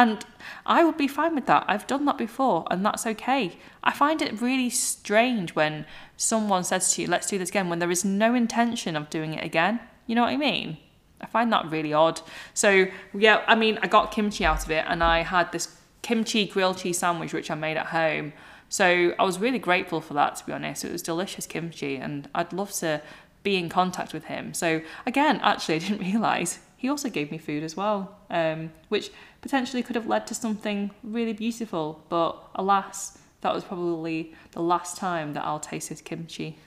And 0.00 0.24
I 0.64 0.82
would 0.82 0.96
be 0.96 1.06
fine 1.06 1.34
with 1.34 1.44
that. 1.44 1.66
I've 1.68 1.86
done 1.86 2.06
that 2.06 2.16
before, 2.16 2.66
and 2.70 2.82
that's 2.82 3.06
okay. 3.06 3.58
I 3.84 3.92
find 3.92 4.22
it 4.22 4.40
really 4.40 4.70
strange 4.70 5.54
when 5.54 5.84
someone 6.16 6.64
says 6.64 6.94
to 6.94 7.02
you, 7.02 7.06
let's 7.06 7.26
do 7.26 7.36
this 7.36 7.50
again, 7.50 7.68
when 7.68 7.80
there 7.80 7.90
is 7.90 8.02
no 8.02 8.32
intention 8.34 8.96
of 8.96 9.10
doing 9.10 9.34
it 9.34 9.44
again. 9.44 9.78
You 10.06 10.14
know 10.14 10.22
what 10.22 10.30
I 10.30 10.38
mean? 10.38 10.78
I 11.20 11.26
find 11.26 11.52
that 11.52 11.70
really 11.70 11.92
odd. 11.92 12.22
So, 12.54 12.86
yeah, 13.12 13.44
I 13.46 13.54
mean, 13.54 13.78
I 13.82 13.88
got 13.88 14.10
kimchi 14.10 14.42
out 14.42 14.64
of 14.64 14.70
it, 14.70 14.86
and 14.88 15.04
I 15.04 15.20
had 15.20 15.52
this 15.52 15.76
kimchi 16.00 16.46
grilled 16.46 16.78
cheese 16.78 16.96
sandwich, 16.96 17.34
which 17.34 17.50
I 17.50 17.54
made 17.54 17.76
at 17.76 17.88
home. 17.88 18.32
So, 18.70 19.12
I 19.18 19.22
was 19.22 19.38
really 19.38 19.58
grateful 19.58 20.00
for 20.00 20.14
that, 20.14 20.36
to 20.36 20.46
be 20.46 20.52
honest. 20.52 20.82
It 20.82 20.92
was 20.92 21.02
delicious 21.02 21.46
kimchi, 21.46 21.96
and 21.96 22.26
I'd 22.34 22.54
love 22.54 22.72
to 22.76 23.02
be 23.42 23.56
in 23.56 23.68
contact 23.68 24.14
with 24.14 24.24
him. 24.24 24.54
So, 24.54 24.80
again, 25.04 25.40
actually, 25.42 25.74
I 25.74 25.78
didn't 25.80 26.00
realise 26.10 26.60
he 26.80 26.88
also 26.88 27.10
gave 27.10 27.30
me 27.30 27.36
food 27.36 27.62
as 27.62 27.76
well, 27.76 28.16
um, 28.30 28.72
which 28.88 29.10
potentially 29.40 29.82
could 29.82 29.96
have 29.96 30.06
led 30.06 30.26
to 30.28 30.34
something 30.34 30.90
really 31.02 31.32
beautiful. 31.32 32.04
But 32.08 32.42
alas, 32.54 33.18
that 33.40 33.54
was 33.54 33.64
probably 33.64 34.34
the 34.52 34.62
last 34.62 34.96
time 34.96 35.32
that 35.34 35.44
I'll 35.44 35.60
taste 35.60 35.88
his 35.88 36.00
kimchi. 36.00 36.58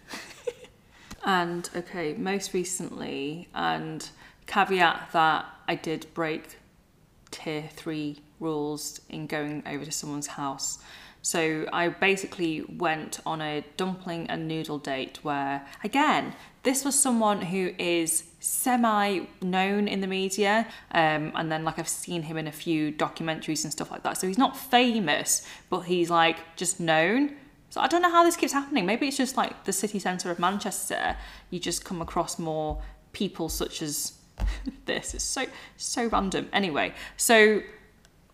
and 1.25 1.69
okay, 1.75 2.13
most 2.13 2.53
recently, 2.53 3.47
and 3.53 4.07
caveat 4.47 5.09
that 5.13 5.45
I 5.67 5.75
did 5.75 6.07
break 6.13 6.57
tier 7.31 7.69
three 7.73 8.19
rules 8.39 9.01
in 9.09 9.27
going 9.27 9.63
over 9.65 9.85
to 9.85 9.91
someone's 9.91 10.27
house. 10.27 10.79
So 11.21 11.65
I 11.71 11.87
basically 11.87 12.63
went 12.63 13.21
on 13.25 13.41
a 13.41 13.63
dumpling 13.77 14.29
and 14.29 14.47
noodle 14.47 14.77
date 14.77 15.19
where, 15.23 15.65
again, 15.83 16.35
this 16.63 16.83
was 16.83 16.99
someone 16.99 17.41
who 17.43 17.73
is 17.79 18.25
semi 18.43 19.21
known 19.41 19.87
in 19.87 20.01
the 20.01 20.07
media. 20.07 20.67
Um, 20.91 21.31
and 21.33 21.51
then, 21.51 21.63
like, 21.63 21.79
I've 21.79 21.87
seen 21.87 22.23
him 22.23 22.37
in 22.37 22.47
a 22.47 22.51
few 22.51 22.91
documentaries 22.91 23.63
and 23.63 23.71
stuff 23.71 23.89
like 23.89 24.03
that. 24.03 24.17
So 24.17 24.27
he's 24.27 24.37
not 24.37 24.57
famous, 24.57 25.47
but 25.69 25.81
he's 25.81 26.09
like 26.09 26.37
just 26.57 26.79
known. 26.79 27.35
So 27.69 27.81
I 27.81 27.87
don't 27.87 28.01
know 28.01 28.11
how 28.11 28.23
this 28.23 28.35
keeps 28.35 28.53
happening. 28.53 28.85
Maybe 28.85 29.07
it's 29.07 29.17
just 29.17 29.37
like 29.37 29.63
the 29.63 29.73
city 29.73 29.97
centre 29.97 30.29
of 30.29 30.39
Manchester. 30.39 31.15
You 31.49 31.59
just 31.59 31.85
come 31.85 32.01
across 32.01 32.37
more 32.37 32.81
people 33.13 33.49
such 33.49 33.81
as 33.81 34.13
this. 34.85 35.13
It's 35.13 35.23
so, 35.23 35.45
so 35.77 36.07
random. 36.07 36.49
Anyway, 36.53 36.93
so 37.17 37.61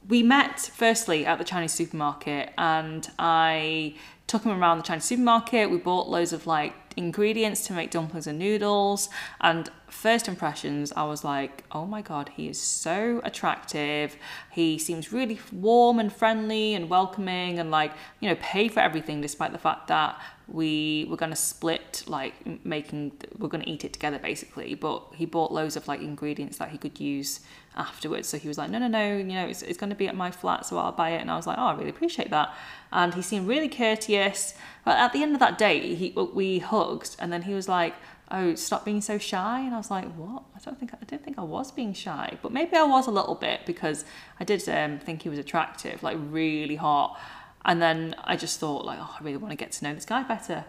we 0.07 0.23
met 0.23 0.59
firstly 0.59 1.25
at 1.25 1.37
the 1.37 1.43
Chinese 1.43 1.71
supermarket 1.71 2.51
and 2.57 3.07
I 3.19 3.95
took 4.29 4.43
him 4.43 4.51
around 4.51 4.77
the 4.77 4.83
Chinese 4.83 5.05
supermarket. 5.05 5.71
We 5.71 5.77
bought 5.77 6.07
loads 6.07 6.33
of 6.33 6.45
like 6.45 6.73
ingredients 6.95 7.65
to 7.65 7.73
make 7.73 7.89
dumplings 7.89 8.27
and 8.27 8.37
noodles. 8.37 9.09
And 9.41 9.69
first 9.87 10.27
impressions, 10.27 10.93
I 10.95 11.03
was 11.05 11.23
like, 11.23 11.63
oh 11.71 11.87
my 11.87 12.03
God, 12.03 12.29
he 12.35 12.47
is 12.47 12.61
so 12.61 13.21
attractive. 13.23 14.15
He 14.51 14.77
seems 14.77 15.11
really 15.11 15.39
warm 15.51 15.97
and 15.99 16.13
friendly 16.13 16.75
and 16.75 16.89
welcoming 16.89 17.57
and 17.57 17.71
like, 17.71 17.91
you 18.19 18.29
know, 18.29 18.37
pay 18.39 18.67
for 18.67 18.81
everything 18.81 19.19
despite 19.19 19.51
the 19.51 19.57
fact 19.57 19.87
that 19.87 20.21
we 20.51 21.05
were 21.09 21.17
going 21.17 21.29
to 21.29 21.35
split 21.35 22.03
like 22.07 22.65
making 22.65 23.11
we're 23.37 23.49
going 23.49 23.63
to 23.63 23.69
eat 23.69 23.85
it 23.85 23.93
together 23.93 24.19
basically. 24.19 24.73
But 24.75 25.03
he 25.15 25.25
bought 25.25 25.51
loads 25.51 25.75
of 25.75 25.87
like 25.87 26.01
ingredients 26.01 26.57
that 26.57 26.69
he 26.69 26.77
could 26.77 26.99
use 26.99 27.41
afterwards. 27.75 28.27
So 28.27 28.37
he 28.37 28.47
was 28.47 28.57
like 28.57 28.69
no 28.69 28.79
no 28.79 28.87
no 28.87 29.17
you 29.17 29.23
know 29.23 29.47
it's, 29.47 29.61
it's 29.61 29.77
going 29.77 29.89
to 29.89 29.95
be 29.95 30.07
at 30.07 30.15
my 30.15 30.31
flat 30.31 30.65
so 30.65 30.77
i'll 30.77 30.91
buy 30.91 31.11
it. 31.11 31.21
And 31.21 31.29
i 31.29 31.35
was 31.35 31.47
like 31.47 31.57
oh 31.57 31.67
i 31.67 31.73
really 31.73 31.89
appreciate 31.89 32.29
that. 32.31 32.53
And 32.91 33.13
he 33.13 33.21
seemed 33.21 33.47
really 33.47 33.69
courteous. 33.69 34.55
But 34.83 34.97
at 34.97 35.13
the 35.13 35.21
end 35.21 35.33
of 35.33 35.39
that 35.39 35.57
day 35.57 35.95
he 35.95 36.11
we 36.11 36.59
hugged 36.59 37.15
and 37.19 37.31
then 37.31 37.43
he 37.43 37.53
was 37.53 37.67
like 37.67 37.95
oh 38.31 38.55
stop 38.55 38.85
being 38.85 39.01
so 39.01 39.17
shy. 39.17 39.59
And 39.59 39.73
i 39.73 39.77
was 39.77 39.91
like 39.91 40.11
what? 40.15 40.43
I 40.55 40.59
don't 40.59 40.79
think 40.79 40.93
i 40.93 41.05
didn't 41.05 41.23
think 41.23 41.37
i 41.37 41.43
was 41.43 41.71
being 41.71 41.93
shy. 41.93 42.37
But 42.41 42.51
maybe 42.51 42.75
i 42.75 42.83
was 42.83 43.07
a 43.07 43.11
little 43.11 43.35
bit 43.35 43.61
because 43.65 44.03
i 44.39 44.43
did 44.43 44.67
um, 44.69 44.99
think 44.99 45.21
he 45.21 45.29
was 45.29 45.39
attractive 45.39 46.01
like 46.01 46.17
really 46.19 46.75
hot 46.75 47.19
and 47.65 47.81
then 47.81 48.15
I 48.23 48.35
just 48.35 48.59
thought, 48.59 48.85
like, 48.85 48.99
oh, 49.01 49.15
I 49.19 49.23
really 49.23 49.37
want 49.37 49.51
to 49.51 49.57
get 49.57 49.71
to 49.73 49.83
know 49.83 49.93
this 49.93 50.05
guy 50.05 50.23
better. 50.23 50.65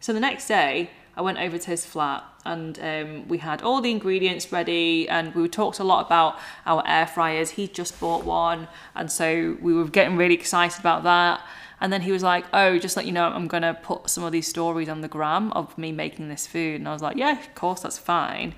So 0.00 0.12
the 0.12 0.20
next 0.20 0.46
day, 0.46 0.90
I 1.16 1.22
went 1.22 1.38
over 1.38 1.58
to 1.58 1.70
his 1.70 1.86
flat 1.86 2.24
and 2.44 2.78
um, 2.80 3.28
we 3.28 3.38
had 3.38 3.62
all 3.62 3.80
the 3.80 3.90
ingredients 3.90 4.52
ready 4.52 5.08
and 5.08 5.34
we 5.34 5.48
talked 5.48 5.78
a 5.78 5.84
lot 5.84 6.04
about 6.04 6.38
our 6.66 6.82
air 6.86 7.06
fryers. 7.06 7.50
He 7.50 7.68
just 7.68 7.98
bought 8.00 8.24
one 8.24 8.68
and 8.94 9.10
so 9.10 9.56
we 9.60 9.72
were 9.72 9.84
getting 9.84 10.16
really 10.16 10.34
excited 10.34 10.80
about 10.80 11.04
that. 11.04 11.40
And 11.80 11.92
then 11.92 12.02
he 12.02 12.12
was 12.12 12.22
like, 12.22 12.44
Oh, 12.52 12.78
just 12.78 12.96
let 12.96 13.06
you 13.06 13.12
know, 13.12 13.24
I'm 13.24 13.46
going 13.46 13.62
to 13.62 13.74
put 13.74 14.10
some 14.10 14.24
of 14.24 14.32
these 14.32 14.48
stories 14.48 14.88
on 14.88 15.00
the 15.00 15.08
gram 15.08 15.52
of 15.52 15.76
me 15.78 15.92
making 15.92 16.28
this 16.28 16.46
food. 16.46 16.80
And 16.80 16.88
I 16.88 16.92
was 16.92 17.02
like, 17.02 17.16
Yeah, 17.16 17.38
of 17.38 17.54
course, 17.54 17.80
that's 17.80 17.98
fine. 17.98 18.54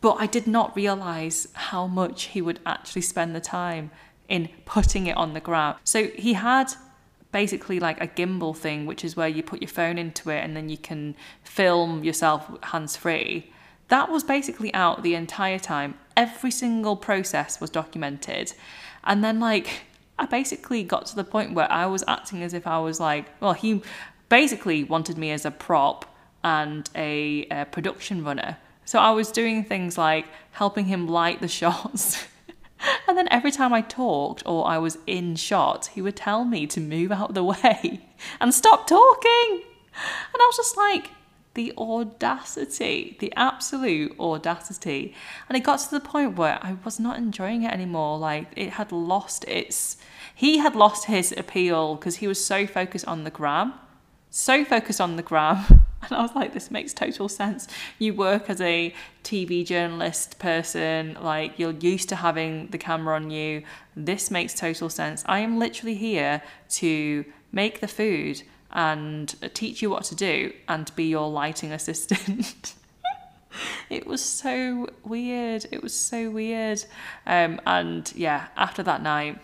But 0.00 0.16
I 0.18 0.26
did 0.26 0.46
not 0.46 0.74
realize 0.76 1.48
how 1.52 1.86
much 1.86 2.24
he 2.24 2.42
would 2.42 2.60
actually 2.66 3.02
spend 3.02 3.34
the 3.34 3.40
time 3.40 3.90
in 4.28 4.48
putting 4.64 5.06
it 5.06 5.16
on 5.16 5.32
the 5.32 5.40
gram. 5.40 5.76
So 5.84 6.08
he 6.08 6.34
had 6.34 6.72
basically 7.36 7.78
like 7.78 8.00
a 8.00 8.06
gimbal 8.06 8.56
thing, 8.56 8.86
which 8.86 9.04
is 9.04 9.14
where 9.14 9.28
you 9.28 9.42
put 9.42 9.60
your 9.60 9.68
phone 9.68 9.98
into 9.98 10.30
it 10.30 10.40
and 10.42 10.56
then 10.56 10.70
you 10.70 10.78
can 10.78 11.14
film 11.44 12.02
yourself 12.02 12.40
hands 12.62 12.96
free. 12.96 13.52
That 13.88 14.10
was 14.10 14.24
basically 14.24 14.72
out 14.72 15.02
the 15.02 15.14
entire 15.14 15.58
time. 15.58 15.98
Every 16.16 16.50
single 16.50 16.96
process 16.96 17.60
was 17.60 17.68
documented. 17.68 18.54
And 19.04 19.22
then, 19.22 19.38
like, 19.38 19.82
I 20.18 20.24
basically 20.24 20.82
got 20.82 21.04
to 21.10 21.14
the 21.14 21.24
point 21.24 21.52
where 21.52 21.70
I 21.70 21.84
was 21.84 22.02
acting 22.08 22.42
as 22.42 22.54
if 22.54 22.66
I 22.66 22.78
was 22.78 23.00
like, 23.00 23.26
well, 23.42 23.52
he 23.52 23.82
basically 24.30 24.82
wanted 24.84 25.18
me 25.18 25.30
as 25.30 25.44
a 25.44 25.50
prop 25.50 26.06
and 26.42 26.88
a, 26.94 27.46
a 27.50 27.66
production 27.66 28.24
runner. 28.24 28.56
So 28.86 28.98
I 28.98 29.10
was 29.10 29.30
doing 29.30 29.62
things 29.62 29.98
like 29.98 30.24
helping 30.52 30.86
him 30.86 31.06
light 31.06 31.42
the 31.42 31.48
shots. 31.60 32.26
and 33.08 33.16
then 33.16 33.28
every 33.30 33.50
time 33.50 33.72
I 33.72 33.80
talked 33.80 34.42
or 34.46 34.66
I 34.66 34.78
was 34.78 34.98
in 35.06 35.36
shot, 35.36 35.86
he 35.94 36.02
would 36.02 36.16
tell 36.16 36.44
me 36.44 36.66
to 36.68 36.80
move 36.80 37.12
out 37.12 37.30
of 37.30 37.34
the 37.34 37.44
way 37.62 38.06
and 38.40 38.52
stop 38.52 38.86
talking. 38.86 39.62
And 39.92 40.40
I 40.40 40.46
was 40.46 40.56
just 40.56 40.76
like, 40.76 41.10
the 41.56 41.72
audacity, 41.78 43.16
the 43.18 43.32
absolute 43.34 44.14
audacity. 44.20 45.14
And 45.48 45.56
it 45.56 45.64
got 45.64 45.78
to 45.80 45.90
the 45.90 46.00
point 46.00 46.36
where 46.36 46.58
I 46.62 46.76
was 46.84 47.00
not 47.00 47.16
enjoying 47.16 47.62
it 47.62 47.72
anymore. 47.72 48.18
Like 48.18 48.48
it 48.54 48.74
had 48.74 48.92
lost 48.92 49.44
its, 49.48 49.96
he 50.34 50.58
had 50.58 50.76
lost 50.76 51.06
his 51.06 51.32
appeal 51.32 51.96
because 51.96 52.16
he 52.16 52.28
was 52.28 52.44
so 52.44 52.66
focused 52.66 53.06
on 53.06 53.24
the 53.24 53.30
gram, 53.30 53.72
so 54.30 54.64
focused 54.66 55.00
on 55.00 55.16
the 55.16 55.22
gram. 55.22 55.82
And 56.06 56.18
I 56.18 56.22
was 56.22 56.34
like, 56.34 56.52
this 56.54 56.70
makes 56.70 56.92
total 56.94 57.28
sense. 57.28 57.66
You 57.98 58.14
work 58.14 58.48
as 58.48 58.60
a 58.60 58.94
TV 59.24 59.66
journalist 59.66 60.38
person, 60.38 61.16
like 61.20 61.58
you're 61.58 61.72
used 61.72 62.08
to 62.10 62.16
having 62.16 62.68
the 62.68 62.78
camera 62.78 63.16
on 63.16 63.30
you. 63.30 63.62
This 63.96 64.30
makes 64.30 64.54
total 64.54 64.88
sense. 64.88 65.24
I 65.26 65.40
am 65.40 65.58
literally 65.58 65.96
here 65.96 66.42
to 66.70 67.24
make 67.52 67.80
the 67.80 67.88
food 67.88 68.42
and 68.70 69.34
teach 69.54 69.82
you 69.82 69.90
what 69.90 70.04
to 70.04 70.14
do 70.14 70.52
and 70.68 70.94
be 70.96 71.04
your 71.04 71.28
lighting 71.28 71.72
assistant. 71.72 72.74
it 73.90 74.06
was 74.06 74.22
so 74.22 74.88
weird. 75.04 75.66
It 75.70 75.82
was 75.82 75.94
so 75.94 76.30
weird. 76.30 76.84
Um, 77.26 77.60
and 77.66 78.12
yeah, 78.14 78.48
after 78.56 78.82
that 78.82 79.02
night, 79.02 79.38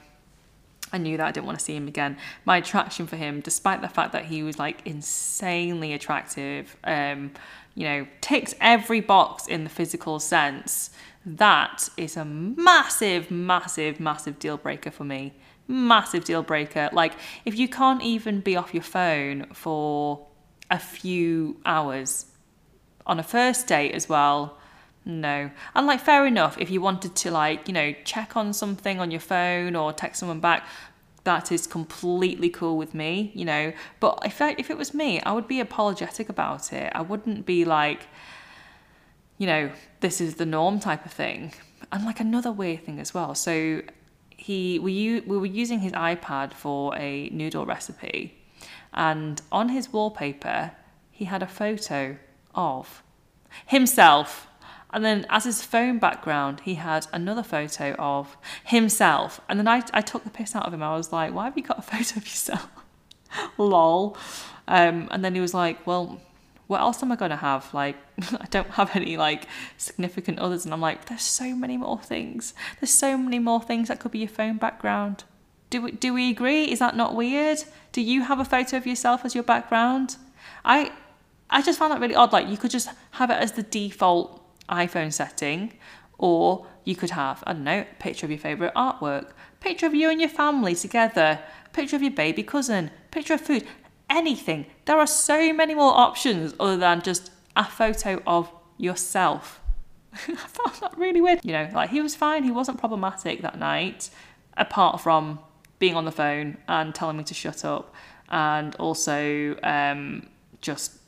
I 0.92 0.98
knew 0.98 1.16
that 1.16 1.26
I 1.26 1.30
didn't 1.30 1.46
want 1.46 1.58
to 1.58 1.64
see 1.64 1.74
him 1.74 1.88
again. 1.88 2.16
My 2.44 2.58
attraction 2.58 3.06
for 3.06 3.16
him, 3.16 3.40
despite 3.40 3.80
the 3.80 3.88
fact 3.88 4.12
that 4.12 4.26
he 4.26 4.42
was 4.42 4.58
like 4.58 4.86
insanely 4.86 5.92
attractive, 5.92 6.76
um, 6.84 7.32
you 7.74 7.84
know, 7.84 8.06
ticks 8.20 8.54
every 8.60 9.00
box 9.00 9.46
in 9.46 9.64
the 9.64 9.70
physical 9.70 10.20
sense, 10.20 10.90
that 11.24 11.88
is 11.96 12.16
a 12.16 12.24
massive, 12.24 13.30
massive, 13.30 14.00
massive 14.00 14.38
deal 14.38 14.56
breaker 14.56 14.90
for 14.90 15.04
me 15.04 15.34
massive 15.68 16.24
deal 16.24 16.42
breaker. 16.42 16.90
Like, 16.92 17.14
if 17.44 17.58
you 17.58 17.68
can't 17.68 18.02
even 18.02 18.40
be 18.40 18.56
off 18.56 18.74
your 18.74 18.82
phone 18.82 19.46
for 19.52 20.26
a 20.70 20.78
few 20.78 21.60
hours 21.64 22.26
on 23.06 23.18
a 23.18 23.22
first 23.22 23.66
date 23.66 23.92
as 23.92 24.08
well, 24.08 24.58
no. 25.04 25.50
And 25.74 25.86
like, 25.86 26.00
fair 26.00 26.26
enough, 26.26 26.58
if 26.58 26.70
you 26.70 26.80
wanted 26.80 27.14
to, 27.16 27.30
like, 27.30 27.68
you 27.68 27.74
know, 27.74 27.94
check 28.04 28.36
on 28.36 28.52
something 28.52 29.00
on 29.00 29.10
your 29.10 29.20
phone 29.20 29.76
or 29.76 29.92
text 29.92 30.20
someone 30.20 30.40
back, 30.40 30.66
that 31.24 31.52
is 31.52 31.66
completely 31.66 32.50
cool 32.50 32.76
with 32.76 32.94
me, 32.94 33.30
you 33.34 33.44
know. 33.44 33.72
But 34.00 34.20
if 34.24 34.42
I, 34.42 34.54
if 34.58 34.70
it 34.70 34.76
was 34.76 34.92
me, 34.92 35.20
I 35.20 35.32
would 35.32 35.46
be 35.46 35.60
apologetic 35.60 36.28
about 36.28 36.72
it. 36.72 36.92
I 36.94 37.00
wouldn't 37.00 37.46
be 37.46 37.64
like, 37.64 38.06
you 39.38 39.46
know, 39.46 39.70
this 40.00 40.20
is 40.20 40.36
the 40.36 40.46
norm 40.46 40.80
type 40.80 41.06
of 41.06 41.12
thing. 41.12 41.52
And 41.90 42.04
like 42.04 42.20
another 42.20 42.50
weird 42.52 42.84
thing 42.84 42.98
as 42.98 43.12
well. 43.12 43.34
So 43.34 43.82
he 44.30 44.78
we, 44.78 45.20
we 45.20 45.38
were 45.38 45.46
using 45.46 45.80
his 45.80 45.92
iPad 45.92 46.52
for 46.52 46.96
a 46.96 47.28
noodle 47.30 47.66
recipe, 47.66 48.36
and 48.92 49.40
on 49.50 49.68
his 49.68 49.92
wallpaper 49.92 50.72
he 51.10 51.26
had 51.26 51.42
a 51.42 51.46
photo 51.46 52.16
of 52.54 53.02
himself. 53.66 54.48
And 54.92 55.04
then, 55.04 55.26
as 55.30 55.44
his 55.44 55.62
phone 55.62 55.98
background, 55.98 56.60
he 56.64 56.74
had 56.74 57.06
another 57.12 57.42
photo 57.42 57.94
of 57.98 58.36
himself. 58.64 59.40
And 59.48 59.58
then 59.58 59.66
I, 59.66 59.82
I 59.94 60.02
took 60.02 60.24
the 60.24 60.30
piss 60.30 60.54
out 60.54 60.66
of 60.66 60.74
him. 60.74 60.82
I 60.82 60.96
was 60.96 61.12
like, 61.12 61.32
Why 61.32 61.44
have 61.44 61.56
you 61.56 61.62
got 61.62 61.78
a 61.78 61.82
photo 61.92 62.18
of 62.18 62.24
yourself? 62.24 62.68
Lol. 63.58 64.16
Um, 64.68 65.08
and 65.10 65.24
then 65.24 65.34
he 65.34 65.40
was 65.40 65.54
like, 65.54 65.86
Well, 65.86 66.20
what 66.66 66.80
else 66.80 67.02
am 67.02 67.12
I 67.12 67.16
going 67.16 67.30
to 67.30 67.36
have? 67.36 67.72
Like, 67.74 67.96
I 68.32 68.46
don't 68.50 68.70
have 68.70 68.94
any 68.96 69.16
like 69.16 69.46
significant 69.76 70.38
others. 70.38 70.64
And 70.64 70.72
I'm 70.72 70.80
like, 70.80 71.06
there's 71.06 71.22
so 71.22 71.54
many 71.54 71.76
more 71.76 71.98
things. 71.98 72.54
There's 72.80 72.90
so 72.90 73.16
many 73.16 73.38
more 73.38 73.62
things 73.62 73.88
that 73.88 74.00
could 74.00 74.10
be 74.10 74.20
your 74.20 74.28
phone 74.28 74.56
background. 74.56 75.24
Do 75.70 75.82
we, 75.82 75.92
do 75.92 76.12
we 76.12 76.30
agree? 76.30 76.64
Is 76.64 76.80
that 76.80 76.96
not 76.96 77.14
weird? 77.14 77.58
Do 77.92 78.02
you 78.02 78.22
have 78.22 78.38
a 78.40 78.44
photo 78.44 78.76
of 78.76 78.86
yourself 78.86 79.24
as 79.24 79.34
your 79.34 79.44
background? 79.44 80.16
I, 80.64 80.92
I 81.48 81.62
just 81.62 81.78
found 81.78 81.92
that 81.92 82.00
really 82.00 82.14
odd. 82.14 82.32
Like, 82.32 82.48
you 82.48 82.56
could 82.56 82.70
just 82.70 82.88
have 83.12 83.30
it 83.30 83.34
as 83.34 83.52
the 83.52 83.62
default 83.62 84.41
iPhone 84.72 85.12
setting, 85.12 85.74
or 86.18 86.66
you 86.84 86.96
could 86.96 87.10
have, 87.10 87.44
I 87.46 87.52
don't 87.52 87.64
know, 87.64 87.84
picture 87.98 88.26
of 88.26 88.30
your 88.30 88.38
favourite 88.38 88.74
artwork, 88.74 89.30
picture 89.60 89.86
of 89.86 89.94
you 89.94 90.10
and 90.10 90.20
your 90.20 90.28
family 90.28 90.74
together, 90.74 91.38
picture 91.72 91.96
of 91.96 92.02
your 92.02 92.12
baby 92.12 92.42
cousin, 92.42 92.90
picture 93.10 93.34
of 93.34 93.40
food 93.40 93.66
anything. 94.12 94.66
There 94.84 94.98
are 94.98 95.06
so 95.06 95.52
many 95.52 95.74
more 95.74 95.96
options 95.96 96.54
other 96.60 96.76
than 96.76 97.02
just 97.02 97.30
a 97.56 97.64
photo 97.64 98.22
of 98.26 98.50
yourself. 98.76 99.60
I 100.12 100.34
found 100.34 100.76
that 100.80 100.96
really 100.96 101.20
weird. 101.20 101.40
You 101.42 101.52
know, 101.52 101.68
like 101.72 101.90
he 101.90 102.00
was 102.00 102.14
fine, 102.14 102.44
he 102.44 102.50
wasn't 102.50 102.78
problematic 102.78 103.42
that 103.42 103.58
night, 103.58 104.10
apart 104.56 105.00
from 105.00 105.38
being 105.78 105.96
on 105.96 106.04
the 106.04 106.12
phone 106.12 106.58
and 106.68 106.94
telling 106.94 107.16
me 107.16 107.24
to 107.24 107.34
shut 107.34 107.64
up, 107.64 107.94
and 108.28 108.74
also 108.76 109.56
um, 109.62 110.28
just, 110.60 110.98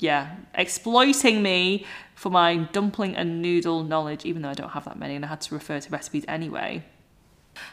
yeah, 0.00 0.36
exploiting 0.54 1.42
me 1.42 1.86
for 2.14 2.30
my 2.30 2.56
dumpling 2.56 3.16
and 3.16 3.40
noodle 3.40 3.82
knowledge, 3.82 4.24
even 4.24 4.42
though 4.42 4.50
I 4.50 4.54
don't 4.54 4.70
have 4.70 4.84
that 4.84 4.98
many 4.98 5.14
and 5.14 5.24
I 5.24 5.28
had 5.28 5.40
to 5.42 5.54
refer 5.54 5.80
to 5.80 5.90
recipes 5.90 6.24
anyway. 6.28 6.84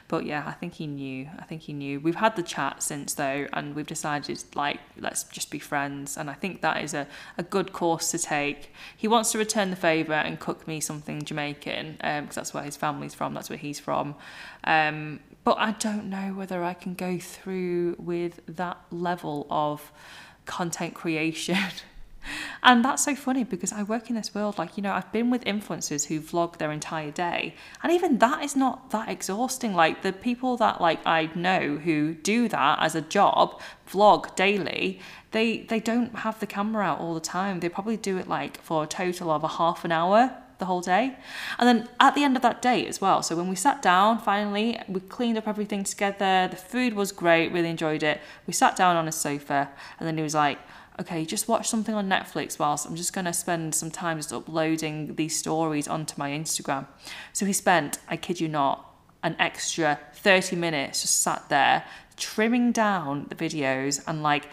But 0.07 0.25
yeah, 0.25 0.43
I 0.45 0.53
think 0.53 0.73
he 0.73 0.87
knew. 0.87 1.29
I 1.37 1.43
think 1.43 1.61
he 1.63 1.73
knew. 1.73 1.99
We've 1.99 2.15
had 2.15 2.35
the 2.35 2.43
chat 2.43 2.81
since 2.81 3.13
though, 3.13 3.47
and 3.53 3.75
we've 3.75 3.87
decided 3.87 4.43
like 4.55 4.79
let's 4.97 5.23
just 5.25 5.51
be 5.51 5.59
friends. 5.59 6.17
And 6.17 6.29
I 6.29 6.33
think 6.33 6.61
that 6.61 6.83
is 6.83 6.93
a, 6.93 7.07
a 7.37 7.43
good 7.43 7.73
course 7.73 8.11
to 8.11 8.17
take. 8.17 8.73
He 8.95 9.07
wants 9.07 9.31
to 9.33 9.37
return 9.37 9.69
the 9.69 9.75
favour 9.75 10.13
and 10.13 10.39
cook 10.39 10.67
me 10.67 10.79
something 10.79 11.23
Jamaican 11.23 11.93
because 11.97 12.19
um, 12.19 12.29
that's 12.33 12.53
where 12.53 12.63
his 12.63 12.75
family's 12.75 13.13
from. 13.13 13.33
That's 13.33 13.49
where 13.49 13.59
he's 13.59 13.79
from. 13.79 14.15
Um, 14.63 15.19
but 15.43 15.57
I 15.59 15.71
don't 15.71 16.09
know 16.09 16.33
whether 16.33 16.63
I 16.63 16.73
can 16.73 16.93
go 16.93 17.19
through 17.19 17.95
with 17.99 18.41
that 18.47 18.77
level 18.91 19.47
of 19.49 19.91
content 20.45 20.93
creation. 20.93 21.57
And 22.63 22.83
that's 22.83 23.03
so 23.03 23.15
funny 23.15 23.43
because 23.43 23.71
I 23.71 23.83
work 23.83 24.09
in 24.09 24.15
this 24.15 24.33
world, 24.33 24.57
like, 24.57 24.77
you 24.77 24.83
know, 24.83 24.93
I've 24.93 25.11
been 25.11 25.29
with 25.29 25.43
influencers 25.45 26.07
who 26.07 26.19
vlog 26.19 26.57
their 26.57 26.71
entire 26.71 27.11
day. 27.11 27.55
And 27.83 27.91
even 27.91 28.17
that 28.19 28.43
is 28.43 28.55
not 28.55 28.91
that 28.91 29.09
exhausting. 29.09 29.73
Like, 29.73 30.01
the 30.01 30.13
people 30.13 30.57
that, 30.57 30.81
like, 30.81 31.05
I 31.05 31.29
know 31.35 31.77
who 31.77 32.13
do 32.13 32.47
that 32.49 32.79
as 32.81 32.95
a 32.95 33.01
job, 33.01 33.61
vlog 33.89 34.35
daily, 34.35 34.99
they, 35.31 35.59
they 35.59 35.79
don't 35.79 36.15
have 36.19 36.39
the 36.39 36.47
camera 36.47 36.85
out 36.85 36.99
all 36.99 37.13
the 37.13 37.19
time. 37.19 37.59
They 37.59 37.69
probably 37.69 37.97
do 37.97 38.17
it, 38.17 38.27
like, 38.27 38.61
for 38.61 38.83
a 38.83 38.87
total 38.87 39.29
of 39.31 39.43
a 39.43 39.47
half 39.47 39.85
an 39.85 39.91
hour 39.91 40.35
the 40.59 40.65
whole 40.65 40.81
day. 40.81 41.15
And 41.59 41.67
then 41.67 41.89
at 41.99 42.15
the 42.15 42.23
end 42.23 42.35
of 42.35 42.41
that 42.41 42.61
day 42.61 42.87
as 42.87 42.99
well. 42.99 43.21
So 43.21 43.35
when 43.35 43.47
we 43.47 43.55
sat 43.55 43.81
down, 43.81 44.19
finally, 44.19 44.79
we 44.87 45.01
cleaned 45.01 45.37
up 45.37 45.47
everything 45.47 45.83
together. 45.83 46.47
The 46.49 46.57
food 46.57 46.93
was 46.93 47.11
great, 47.11 47.51
really 47.51 47.69
enjoyed 47.69 48.03
it. 48.03 48.21
We 48.47 48.53
sat 48.53 48.75
down 48.75 48.95
on 48.95 49.07
a 49.07 49.11
sofa, 49.11 49.69
and 49.99 50.07
then 50.07 50.17
he 50.17 50.23
was 50.23 50.33
like, 50.33 50.57
okay, 50.99 51.25
just 51.25 51.47
watch 51.47 51.69
something 51.69 51.93
on 51.93 52.09
Netflix 52.09 52.57
whilst 52.57 52.85
I'm 52.85 52.95
just 52.95 53.13
going 53.13 53.25
to 53.25 53.33
spend 53.33 53.75
some 53.75 53.91
time 53.91 54.17
just 54.17 54.33
uploading 54.33 55.15
these 55.15 55.37
stories 55.37 55.87
onto 55.87 56.15
my 56.17 56.31
Instagram. 56.31 56.87
So 57.33 57.45
he 57.45 57.53
spent, 57.53 57.99
I 58.07 58.17
kid 58.17 58.39
you 58.39 58.47
not, 58.47 58.83
an 59.23 59.35
extra 59.39 59.99
30 60.13 60.55
minutes 60.55 61.01
just 61.01 61.21
sat 61.21 61.49
there 61.49 61.83
trimming 62.15 62.71
down 62.71 63.25
the 63.29 63.35
videos 63.35 64.01
and 64.07 64.23
like 64.23 64.47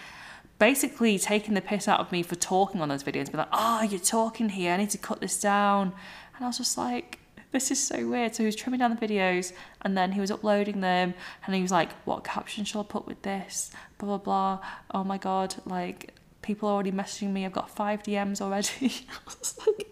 basically 0.58 1.18
taking 1.18 1.54
the 1.54 1.60
piss 1.60 1.86
out 1.88 2.00
of 2.00 2.10
me 2.12 2.22
for 2.22 2.34
talking 2.34 2.80
on 2.80 2.88
those 2.88 3.02
videos. 3.02 3.30
Be 3.30 3.38
like, 3.38 3.48
oh, 3.52 3.82
you're 3.82 4.00
talking 4.00 4.48
here, 4.50 4.72
I 4.72 4.76
need 4.76 4.90
to 4.90 4.98
cut 4.98 5.20
this 5.20 5.40
down. 5.40 5.92
And 6.34 6.44
I 6.44 6.46
was 6.46 6.58
just 6.58 6.76
like, 6.78 7.18
this 7.52 7.70
is 7.70 7.82
so 7.82 8.08
weird. 8.08 8.34
So 8.34 8.42
he 8.42 8.46
was 8.46 8.56
trimming 8.56 8.80
down 8.80 8.94
the 8.94 9.06
videos 9.06 9.52
and 9.82 9.96
then 9.96 10.12
he 10.12 10.20
was 10.20 10.30
uploading 10.30 10.80
them 10.80 11.14
and 11.46 11.54
he 11.54 11.62
was 11.62 11.70
like, 11.70 11.92
what 12.04 12.24
caption 12.24 12.64
shall 12.64 12.82
I 12.82 12.84
put 12.84 13.06
with 13.06 13.22
this? 13.22 13.70
Blah, 13.98 14.18
blah, 14.18 14.18
blah. 14.18 14.66
Oh 14.92 15.04
my 15.04 15.18
God, 15.18 15.54
like, 15.64 16.12
people 16.44 16.68
already 16.68 16.92
messaging 16.92 17.32
me. 17.32 17.44
I've 17.44 17.52
got 17.52 17.70
five 17.70 18.02
DMs 18.02 18.40
already. 18.40 19.06
like, 19.66 19.88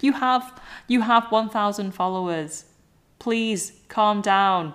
you 0.00 0.12
have 0.12 0.60
you 0.88 1.02
have 1.02 1.30
1,000 1.30 1.92
followers. 1.92 2.64
Please 3.18 3.72
calm 3.88 4.22
down. 4.22 4.74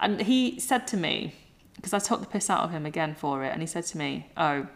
And 0.00 0.22
he 0.22 0.60
said 0.60 0.86
to 0.88 0.96
me, 0.96 1.34
because 1.74 1.92
I 1.92 1.98
took 1.98 2.20
the 2.20 2.26
piss 2.26 2.48
out 2.48 2.62
of 2.62 2.70
him 2.70 2.86
again 2.86 3.14
for 3.14 3.44
it, 3.44 3.52
and 3.52 3.60
he 3.60 3.66
said 3.66 3.84
to 3.86 3.98
me, 3.98 4.30
"Oh, 4.36 4.66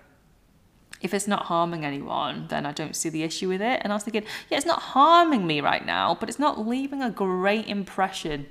if 1.00 1.12
it's 1.12 1.26
not 1.26 1.44
harming 1.46 1.84
anyone, 1.84 2.46
then 2.48 2.64
I 2.64 2.72
don't 2.72 2.94
see 2.94 3.08
the 3.08 3.22
issue 3.22 3.48
with 3.48 3.60
it." 3.60 3.80
And 3.82 3.92
I 3.92 3.96
was 3.96 4.04
thinking, 4.04 4.24
yeah, 4.48 4.56
it's 4.56 4.66
not 4.66 4.82
harming 4.82 5.46
me 5.46 5.60
right 5.60 5.84
now, 5.84 6.16
but 6.18 6.28
it's 6.28 6.38
not 6.38 6.66
leaving 6.66 7.02
a 7.02 7.10
great 7.10 7.66
impression 7.66 8.46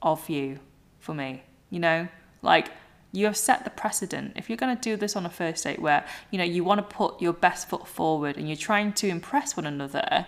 of 0.00 0.28
you 0.28 0.60
for 1.00 1.14
me. 1.14 1.42
You 1.70 1.80
know, 1.80 2.08
like 2.40 2.70
you 3.12 3.26
have 3.26 3.36
set 3.36 3.64
the 3.64 3.70
precedent. 3.70 4.32
If 4.36 4.48
you're 4.48 4.56
going 4.56 4.74
to 4.74 4.82
do 4.82 4.96
this 4.96 5.14
on 5.16 5.26
a 5.26 5.30
first 5.30 5.64
date 5.64 5.80
where, 5.80 6.04
you 6.30 6.38
know, 6.38 6.44
you 6.44 6.64
want 6.64 6.78
to 6.78 6.96
put 6.96 7.20
your 7.20 7.34
best 7.34 7.68
foot 7.68 7.86
forward 7.86 8.36
and 8.38 8.48
you're 8.48 8.56
trying 8.56 8.94
to 8.94 9.08
impress 9.08 9.56
one 9.56 9.66
another, 9.66 10.26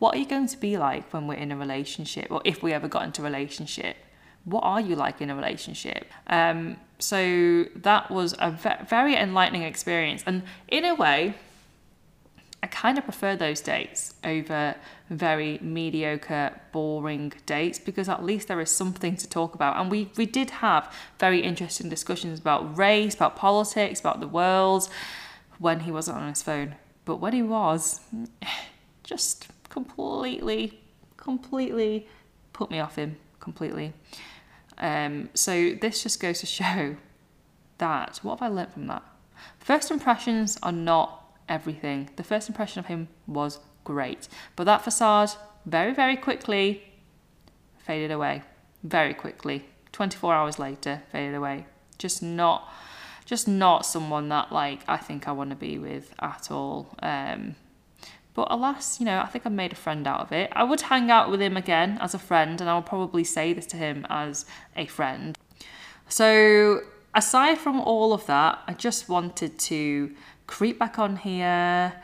what 0.00 0.16
are 0.16 0.18
you 0.18 0.26
going 0.26 0.48
to 0.48 0.56
be 0.56 0.76
like 0.76 1.12
when 1.12 1.28
we're 1.28 1.34
in 1.34 1.52
a 1.52 1.56
relationship 1.56 2.26
or 2.30 2.42
if 2.44 2.62
we 2.62 2.72
ever 2.72 2.88
got 2.88 3.04
into 3.04 3.22
a 3.22 3.24
relationship? 3.24 3.96
What 4.44 4.64
are 4.64 4.80
you 4.80 4.96
like 4.96 5.20
in 5.20 5.30
a 5.30 5.36
relationship? 5.36 6.06
Um, 6.26 6.76
so 6.98 7.64
that 7.76 8.10
was 8.10 8.34
a 8.38 8.50
ve- 8.50 8.84
very 8.88 9.14
enlightening 9.14 9.62
experience. 9.62 10.22
And 10.26 10.42
in 10.68 10.84
a 10.84 10.94
way, 10.94 11.34
kind 12.74 12.98
of 12.98 13.04
prefer 13.04 13.36
those 13.36 13.60
dates 13.60 14.14
over 14.24 14.74
very 15.08 15.58
mediocre, 15.62 16.60
boring 16.72 17.32
dates 17.46 17.78
because 17.78 18.08
at 18.08 18.24
least 18.24 18.48
there 18.48 18.60
is 18.60 18.68
something 18.68 19.16
to 19.16 19.28
talk 19.28 19.54
about. 19.54 19.76
And 19.76 19.90
we, 19.90 20.10
we 20.16 20.26
did 20.26 20.50
have 20.50 20.92
very 21.20 21.40
interesting 21.40 21.88
discussions 21.88 22.40
about 22.40 22.76
race, 22.76 23.14
about 23.14 23.36
politics, 23.36 24.00
about 24.00 24.18
the 24.18 24.26
world 24.26 24.88
when 25.60 25.80
he 25.80 25.92
wasn't 25.92 26.18
on 26.18 26.28
his 26.28 26.42
phone. 26.42 26.74
But 27.04 27.16
when 27.16 27.32
he 27.32 27.42
was, 27.42 28.00
just 29.04 29.46
completely, 29.68 30.80
completely 31.16 32.08
put 32.52 32.72
me 32.72 32.80
off 32.80 32.96
him 32.96 33.16
completely. 33.38 33.92
Um, 34.78 35.30
so 35.34 35.76
this 35.80 36.02
just 36.02 36.18
goes 36.18 36.40
to 36.40 36.46
show 36.60 36.96
that 37.78 38.18
what 38.22 38.40
have 38.40 38.50
I 38.50 38.52
learned 38.52 38.72
from 38.72 38.88
that? 38.88 39.04
First 39.60 39.92
impressions 39.92 40.58
are 40.60 40.72
not 40.72 41.23
everything. 41.48 42.10
The 42.16 42.24
first 42.24 42.48
impression 42.48 42.80
of 42.80 42.86
him 42.86 43.08
was 43.26 43.58
great, 43.84 44.28
but 44.56 44.64
that 44.64 44.82
facade 44.82 45.30
very, 45.66 45.94
very 45.94 46.16
quickly 46.16 46.82
faded 47.78 48.10
away. 48.10 48.42
Very 48.82 49.14
quickly. 49.14 49.64
24 49.92 50.34
hours 50.34 50.58
later, 50.58 51.02
faded 51.12 51.34
away. 51.34 51.66
Just 51.98 52.22
not, 52.22 52.68
just 53.24 53.46
not 53.46 53.86
someone 53.86 54.28
that 54.28 54.52
like 54.52 54.80
I 54.88 54.96
think 54.96 55.28
I 55.28 55.32
want 55.32 55.50
to 55.50 55.56
be 55.56 55.78
with 55.78 56.12
at 56.20 56.50
all. 56.50 56.94
Um, 57.00 57.56
but 58.34 58.48
alas, 58.50 58.98
you 58.98 59.06
know, 59.06 59.20
I 59.20 59.26
think 59.26 59.46
I 59.46 59.48
made 59.48 59.72
a 59.72 59.76
friend 59.76 60.06
out 60.08 60.20
of 60.20 60.32
it. 60.32 60.50
I 60.52 60.64
would 60.64 60.80
hang 60.80 61.10
out 61.10 61.30
with 61.30 61.40
him 61.40 61.56
again 61.56 61.98
as 62.00 62.14
a 62.14 62.18
friend, 62.18 62.60
and 62.60 62.68
I 62.68 62.74
would 62.74 62.86
probably 62.86 63.22
say 63.22 63.52
this 63.52 63.66
to 63.66 63.76
him 63.76 64.04
as 64.10 64.44
a 64.76 64.86
friend. 64.86 65.38
So, 66.08 66.80
aside 67.14 67.58
from 67.58 67.80
all 67.80 68.12
of 68.12 68.26
that, 68.26 68.58
I 68.66 68.72
just 68.72 69.08
wanted 69.08 69.56
to 69.60 70.12
creep 70.46 70.78
back 70.78 70.98
on 70.98 71.16
here. 71.16 71.94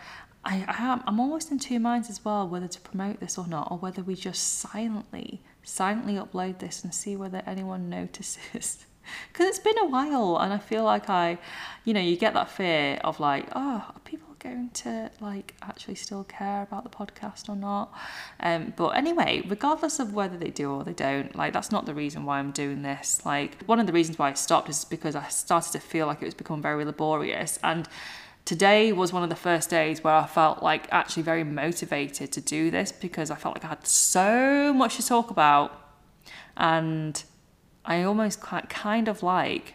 I, 0.45 0.65
I 0.67 0.83
am, 0.83 1.03
I'm 1.07 1.21
almost 1.21 1.51
in 1.51 1.59
two 1.59 1.79
minds 1.79 2.09
as 2.09 2.25
well 2.25 2.49
whether 2.49 2.69
to 2.69 2.81
promote 2.81 3.21
this 3.21 3.37
or 3.37 3.47
not, 3.47 3.69
or 3.71 3.79
whether 3.79 4.03
we 4.03 4.15
just 4.15 4.61
silently, 4.61 5.43
silently 5.63 6.15
upload 6.15 6.59
this 6.59 6.83
and 6.83 6.95
see 6.95 7.17
whether 7.17 7.43
anyone 7.47 7.89
notices. 7.89 8.87
Because 9.33 9.49
it's 9.49 9.59
been 9.59 9.79
a 9.79 9.87
while, 9.87 10.37
and 10.37 10.53
I 10.53 10.59
feel 10.59 10.85
like 10.85 11.11
I, 11.11 11.39
you 11.85 11.95
know, 11.95 12.01
you 12.01 12.17
get 12.17 12.35
that 12.35 12.49
fear 12.49 13.01
of 13.03 13.19
like, 13.19 13.49
oh, 13.57 13.85
are 13.89 14.01
people 14.05 14.31
going 14.41 14.71
to 14.71 15.11
like 15.21 15.55
actually 15.63 15.95
still 15.95 16.25
care 16.25 16.63
about 16.63 16.83
the 16.83 16.91
podcast 16.91 17.49
or 17.49 17.55
not. 17.55 17.93
Um, 18.41 18.73
but 18.77 18.89
anyway, 18.91 19.43
regardless 19.47 20.01
of 20.01 20.15
whether 20.15 20.37
they 20.37 20.51
do 20.51 20.73
or 20.73 20.83
they 20.83 20.93
don't, 20.93 21.37
like 21.37 21.53
that's 21.53 21.71
not 21.71 21.87
the 21.87 21.95
reason 21.95 22.25
why 22.25 22.39
I'm 22.39 22.51
doing 22.51 22.83
this. 22.83 23.23
Like 23.25 23.63
one 23.67 23.79
of 23.79 23.87
the 23.87 23.93
reasons 23.93 24.19
why 24.19 24.31
I 24.31 24.33
stopped 24.35 24.69
is 24.69 24.85
because 24.85 25.15
I 25.15 25.29
started 25.29 25.73
to 25.73 25.81
feel 25.81 26.07
like 26.07 26.23
it 26.23 26.25
was 26.25 26.35
becoming 26.35 26.63
very 26.63 26.85
laborious 26.85 27.59
and 27.63 27.89
today 28.51 28.91
was 28.91 29.13
one 29.13 29.23
of 29.23 29.29
the 29.29 29.37
first 29.37 29.71
days 29.71 30.03
where 30.03 30.13
I 30.13 30.27
felt 30.27 30.61
like 30.61 30.89
actually 30.91 31.23
very 31.23 31.45
motivated 31.45 32.33
to 32.33 32.41
do 32.41 32.69
this 32.69 32.91
because 32.91 33.31
I 33.31 33.37
felt 33.37 33.55
like 33.55 33.65
I 33.65 33.69
had 33.69 33.87
so 33.87 34.73
much 34.75 34.97
to 34.97 35.07
talk 35.07 35.31
about 35.31 35.71
and 36.57 37.23
I 37.85 38.03
almost 38.03 38.41
kind 38.41 39.07
of 39.07 39.23
like 39.23 39.75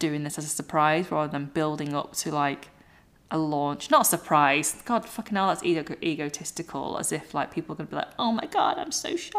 doing 0.00 0.24
this 0.24 0.36
as 0.36 0.46
a 0.46 0.48
surprise 0.48 1.12
rather 1.12 1.30
than 1.30 1.44
building 1.44 1.94
up 1.94 2.14
to 2.22 2.32
like 2.32 2.70
a 3.30 3.38
launch, 3.38 3.88
not 3.88 4.00
a 4.00 4.04
surprise. 4.04 4.82
God, 4.84 5.06
fucking 5.08 5.36
hell, 5.36 5.46
that's 5.46 5.62
ego- 5.62 5.94
egotistical. 6.02 6.98
As 6.98 7.12
if 7.12 7.34
like 7.34 7.54
people 7.54 7.74
are 7.74 7.76
gonna 7.76 7.88
be 7.88 7.94
like, 7.94 8.10
oh 8.18 8.32
my 8.32 8.46
god, 8.46 8.78
I'm 8.78 8.90
so 8.90 9.14
shocked, 9.14 9.34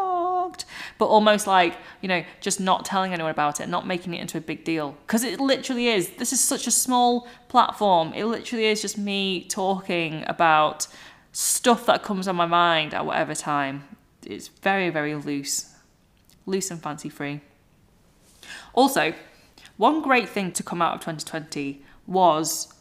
but 0.97 1.05
almost 1.05 1.47
like 1.47 1.75
you 2.01 2.07
know, 2.07 2.23
just 2.41 2.59
not 2.59 2.85
telling 2.85 3.13
anyone 3.13 3.31
about 3.31 3.59
it, 3.59 3.69
not 3.69 3.87
making 3.87 4.13
it 4.13 4.21
into 4.21 4.37
a 4.37 4.41
big 4.41 4.63
deal, 4.63 4.95
because 5.05 5.23
it 5.23 5.39
literally 5.39 5.87
is. 5.87 6.09
This 6.17 6.33
is 6.33 6.39
such 6.39 6.67
a 6.67 6.71
small 6.71 7.27
platform. 7.47 8.13
It 8.13 8.25
literally 8.25 8.65
is 8.65 8.81
just 8.81 8.97
me 8.97 9.45
talking 9.45 10.23
about 10.27 10.87
stuff 11.31 11.85
that 11.85 12.03
comes 12.03 12.27
on 12.27 12.35
my 12.35 12.45
mind 12.45 12.93
at 12.93 13.05
whatever 13.05 13.35
time. 13.35 13.83
It's 14.25 14.47
very, 14.47 14.89
very 14.89 15.15
loose, 15.15 15.73
loose 16.45 16.71
and 16.71 16.81
fancy 16.81 17.09
free. 17.09 17.41
Also, 18.73 19.13
one 19.77 20.01
great 20.01 20.29
thing 20.29 20.51
to 20.53 20.63
come 20.63 20.81
out 20.81 20.95
of 20.95 21.01
2020 21.01 21.83
was 22.07 22.73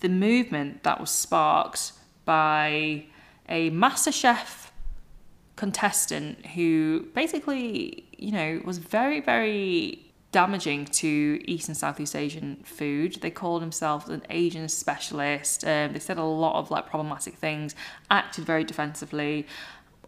the 0.00 0.08
movement 0.08 0.82
that 0.82 1.00
was 1.00 1.10
sparked 1.10 1.92
by 2.24 3.06
a 3.48 3.70
MasterChef 3.70 4.65
contestant 5.56 6.44
who 6.46 7.06
basically, 7.14 8.06
you 8.16 8.30
know, 8.30 8.60
was 8.64 8.78
very, 8.78 9.20
very 9.20 10.06
damaging 10.32 10.84
to 10.84 11.40
East 11.46 11.68
and 11.68 11.76
Southeast 11.76 12.14
Asian 12.14 12.56
food. 12.62 13.14
They 13.22 13.30
called 13.30 13.62
themselves 13.62 14.08
an 14.08 14.22
Asian 14.28 14.68
specialist. 14.68 15.64
Um, 15.64 15.94
they 15.94 15.98
said 15.98 16.18
a 16.18 16.24
lot 16.24 16.58
of 16.58 16.70
like 16.70 16.86
problematic 16.86 17.36
things, 17.36 17.74
acted 18.10 18.44
very 18.44 18.64
defensively. 18.64 19.46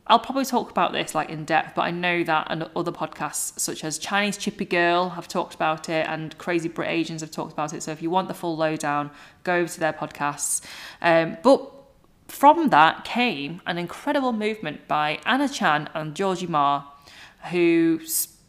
I'll 0.06 0.18
probably 0.18 0.44
talk 0.44 0.70
about 0.70 0.92
this 0.92 1.14
like 1.14 1.28
in 1.28 1.44
depth, 1.44 1.74
but 1.74 1.82
I 1.82 1.90
know 1.90 2.24
that 2.24 2.46
and 2.50 2.68
other 2.74 2.92
podcasts 2.92 3.58
such 3.58 3.84
as 3.84 3.98
Chinese 3.98 4.36
Chippy 4.38 4.64
Girl 4.64 5.10
have 5.10 5.28
talked 5.28 5.54
about 5.54 5.88
it 5.88 6.06
and 6.08 6.36
Crazy 6.38 6.68
Brit 6.68 6.90
Asians 6.90 7.20
have 7.20 7.30
talked 7.30 7.52
about 7.52 7.72
it. 7.74 7.82
So 7.82 7.92
if 7.92 8.00
you 8.00 8.10
want 8.10 8.28
the 8.28 8.34
full 8.34 8.56
lowdown, 8.56 9.10
go 9.44 9.56
over 9.56 9.68
to 9.68 9.80
their 9.80 9.92
podcasts. 9.92 10.62
Um, 11.02 11.36
but 11.42 11.77
from 12.28 12.68
that 12.68 13.04
came 13.04 13.60
an 13.66 13.78
incredible 13.78 14.32
movement 14.32 14.86
by 14.86 15.18
Anna 15.24 15.48
Chan 15.48 15.88
and 15.94 16.14
Georgie 16.14 16.46
Ma, 16.46 16.84
who 17.50 18.00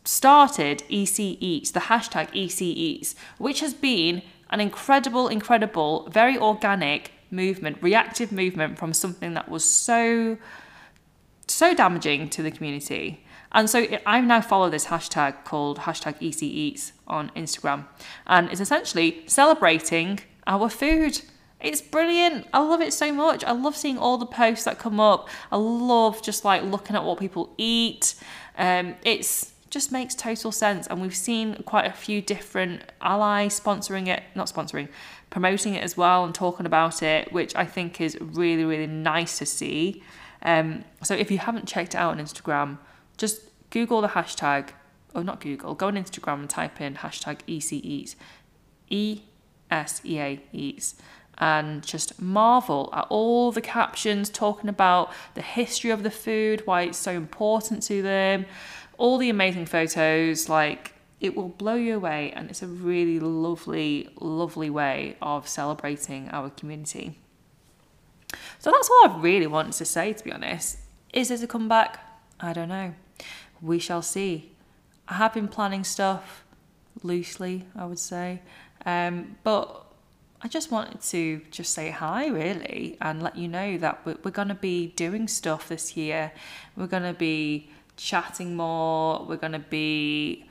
started 0.04 0.84
ESEA 0.90 1.38
Eats, 1.40 1.72
the 1.72 1.82
hashtag 1.82 2.30
ESEA 2.34 2.74
Eats, 2.76 3.16
which 3.38 3.62
has 3.62 3.74
been 3.74 4.22
an 4.50 4.60
incredible, 4.60 5.28
incredible, 5.28 6.10
very 6.12 6.38
organic 6.38 7.12
movement, 7.32 7.78
reactive 7.82 8.32
movement 8.32 8.78
from 8.78 8.94
something 8.94 9.34
that 9.34 9.50
was 9.50 9.64
so 9.64 10.38
so 11.48 11.74
damaging 11.74 12.30
to 12.30 12.44
the 12.44 12.52
community. 12.52 13.24
And 13.52 13.70
so 13.70 13.88
I 14.06 14.22
now 14.22 14.42
follow 14.42 14.70
this 14.70 14.86
hashtag 14.86 15.44
called 15.44 15.80
hashtag 15.80 16.20
ESEA 16.20 16.44
Eats 16.44 16.94
on 17.08 17.32
Instagram. 17.36 17.88
And 18.28 18.50
it's 18.52 18.62
essentially 18.62 19.24
celebrating 19.26 20.20
our 20.46 20.70
food. 20.70 21.22
It's 21.62 21.82
brilliant. 21.82 22.48
I 22.54 22.60
love 22.60 22.82
it 22.82 22.94
so 22.94 23.12
much. 23.12 23.44
I 23.44 23.52
love 23.52 23.76
seeing 23.76 23.98
all 23.98 24.18
the 24.18 24.26
posts 24.26 24.64
that 24.66 24.80
come 24.80 25.00
up. 25.00 25.28
I 25.52 25.58
love 25.58 26.22
just 26.22 26.46
like 26.46 26.64
looking 26.64 26.96
at 26.96 27.04
what 27.04 27.20
people 27.20 27.54
eat. 27.58 28.16
Um, 28.58 28.96
it's 29.04 29.52
just 29.70 29.92
makes 29.92 30.16
total 30.16 30.52
sense. 30.52 30.88
And 30.88 31.02
we've 31.02 31.16
seen 31.16 31.62
quite 31.64 31.86
a 31.86 31.92
few 31.92 32.22
different 32.22 32.84
allies 33.02 33.60
sponsoring 33.60 34.08
it, 34.08 34.24
not 34.36 34.48
sponsoring, 34.48 34.88
promoting 35.30 35.76
it 35.76 35.84
as 35.84 35.98
well 35.98 36.24
and 36.24 36.34
talking 36.34 36.66
about 36.66 37.04
it, 37.04 37.32
which 37.34 37.54
I 37.56 37.66
think 37.66 38.00
is 38.00 38.18
really, 38.22 38.64
really 38.64 38.88
nice 38.88 39.38
to 39.40 39.46
see. 39.46 40.02
Um, 40.42 40.86
so 41.04 41.14
if 41.14 41.30
you 41.30 41.40
haven't 41.40 41.68
checked 41.68 41.94
it 41.94 41.98
out 41.98 42.18
on 42.18 42.24
Instagram, 42.24 42.78
just 43.18 43.42
Google 43.70 44.02
the 44.02 44.08
hashtag, 44.10 44.70
or 45.14 45.24
not 45.24 45.42
Google, 45.42 45.76
go 45.76 45.88
on 45.88 45.96
Instagram 45.96 46.40
and 46.40 46.50
type 46.50 46.80
in 46.80 46.96
hashtag 46.96 47.40
ESEAEats, 47.48 48.16
E 48.90 49.22
S 49.70 50.02
E 50.04 50.20
A 50.20 50.42
Eats, 50.52 50.96
and 51.40 51.86
just 51.86 52.22
marvel 52.22 52.90
at 52.94 53.08
all 53.10 53.52
the 53.52 53.62
captions 53.62 54.30
talking 54.30 54.70
about 54.70 55.12
the 55.36 55.42
history 55.42 55.90
of 55.90 56.04
the 56.04 56.12
food, 56.12 56.62
why 56.66 56.84
it's 56.84 56.98
so 56.98 57.12
important 57.12 57.82
to 57.84 58.02
them, 58.02 58.46
all 58.98 59.18
the 59.18 59.30
amazing 59.30 59.66
photos. 59.66 60.50
Like, 60.50 60.94
it 61.22 61.36
will 61.36 61.50
blow 61.50 61.76
you 61.76 61.96
away, 61.96 62.32
and 62.32 62.50
it's 62.50 62.62
a 62.62 62.68
really 62.68 63.20
lovely, 63.20 64.10
lovely 64.20 64.70
way 64.70 65.18
of 65.22 65.48
celebrating 65.48 66.30
our 66.30 66.50
community. 66.50 67.18
So 68.60 68.72
that's 68.72 68.90
all 68.90 69.10
I 69.10 69.20
really 69.20 69.48
wanted 69.48 69.74
to 69.74 69.86
say, 69.86 70.14
to 70.14 70.24
be 70.24 70.32
honest. 70.32 70.78
Is 71.14 71.32
it 71.32 71.42
a 71.42 71.48
comeback? 71.48 72.00
I 72.40 72.54
don't 72.54 72.70
know. 72.70 72.94
We 73.62 73.80
shall 73.80 74.02
see. 74.02 74.52
I 75.08 75.16
have 75.16 75.34
been 75.34 75.48
planning 75.48 75.84
stuff 75.84 76.46
loosely, 77.04 77.66
I 77.76 77.86
would 77.86 78.00
say. 78.00 78.42
Um, 78.86 79.38
but 79.44 79.86
I 80.42 80.48
just 80.48 80.72
wanted 80.72 81.02
to 81.02 81.42
just 81.52 81.74
say 81.74 81.90
hi, 81.90 82.28
really, 82.28 82.98
and 83.02 83.22
let 83.22 83.38
you 83.38 83.48
know 83.48 83.78
that 83.78 84.06
we're, 84.06 84.18
we're 84.24 84.32
going 84.32 84.48
to 84.48 84.56
be 84.56 84.88
doing 84.88 85.28
stuff 85.28 85.68
this 85.68 85.98
year. 85.98 86.32
We're 86.78 86.88
going 86.88 87.04
to 87.04 87.14
be 87.14 87.70
chatting 87.98 88.56
more. 88.56 89.26
We're 89.26 89.36
going 89.36 89.52
to 89.54 89.60
be 89.60 90.46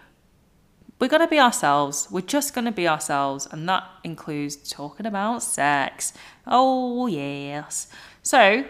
we're 0.99 1.09
going 1.09 1.23
to 1.23 1.29
be 1.29 1.39
ourselves. 1.39 2.09
We're 2.11 2.21
just 2.23 2.55
going 2.55 2.65
to 2.65 2.73
be 2.73 2.89
ourselves, 2.89 3.47
and 3.51 3.69
that 3.69 3.85
includes 4.03 4.57
talking 4.57 5.07
about 5.07 5.43
sex. 5.43 6.13
Oh, 6.47 7.07
yes. 7.07 7.89
So 8.23 8.65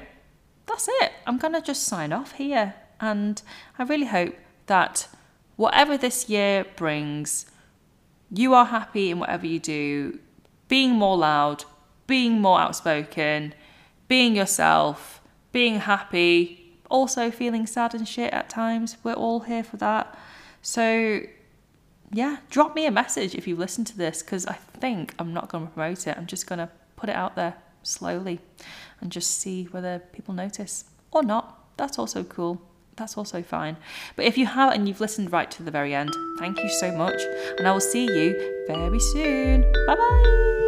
that's 0.66 0.88
it. 1.00 1.12
I'm 1.26 1.38
going 1.38 1.54
to 1.54 1.62
just 1.62 1.85
sign 1.85 2.12
off 2.12 2.33
here, 2.33 2.74
and 3.00 3.40
I 3.78 3.85
really 3.85 4.07
hope 4.07 4.37
that 4.66 5.09
whatever 5.57 5.96
this 5.96 6.28
year 6.28 6.66
brings, 6.76 7.46
you 8.31 8.52
are 8.52 8.66
happy 8.66 9.11
in 9.11 9.18
whatever 9.18 9.46
you 9.46 9.59
do, 9.59 10.18
being 10.68 10.92
more 10.92 11.16
loud, 11.16 11.64
being 12.07 12.40
more 12.40 12.61
outspoken, 12.61 13.54
being 14.07 14.37
yourself, 14.37 15.20
being 15.52 15.81
happy, 15.81 16.74
also 16.90 17.31
feeling 17.31 17.66
sad 17.66 17.94
and 17.94 18.07
shit 18.07 18.33
at 18.33 18.48
times. 18.48 18.96
We're 19.02 19.14
all 19.14 19.40
here 19.40 19.64
for 19.64 19.76
that. 19.78 20.16
So, 20.62 21.20
yeah, 22.12 22.38
drop 22.50 22.74
me 22.74 22.87
a 22.87 22.90
message 22.90 23.35
if 23.35 23.46
you've 23.46 23.59
listened 23.59 23.87
to 23.88 23.96
this 23.96 24.22
because 24.22 24.46
I 24.46 24.54
think 24.54 25.14
I'm 25.18 25.33
not 25.33 25.48
going 25.48 25.66
to 25.66 25.72
promote 25.72 26.07
it. 26.07 26.16
I'm 26.16 26.26
just 26.26 26.46
going 26.46 26.59
to 26.59 26.68
put 26.96 27.09
it 27.09 27.16
out 27.16 27.37
there 27.37 27.54
slowly 27.83 28.40
and 29.00 29.12
just 29.12 29.31
see 29.31 29.64
whether 29.64 29.98
people 30.12 30.35
notice 30.35 30.85
or 31.11 31.22
not. 31.22 31.59
That's 31.76 31.98
also 31.98 32.24
cool. 32.24 32.61
That's 32.98 33.16
also 33.16 33.42
fine. 33.42 33.76
But 34.16 34.24
if 34.24 34.37
you 34.37 34.46
have 34.46 34.72
and 34.72 34.88
you've 34.88 35.00
listened 35.00 35.32
right 35.32 35.50
to 35.52 35.62
the 35.62 35.70
very 35.70 35.94
end, 35.94 36.11
thank 36.38 36.58
you 36.58 36.68
so 36.68 36.92
much. 36.92 37.20
And 37.58 37.66
I 37.66 37.72
will 37.72 37.80
see 37.80 38.04
you 38.04 38.64
very 38.66 39.00
soon. 39.00 39.62
Bye 39.87 39.94
bye. 39.94 40.67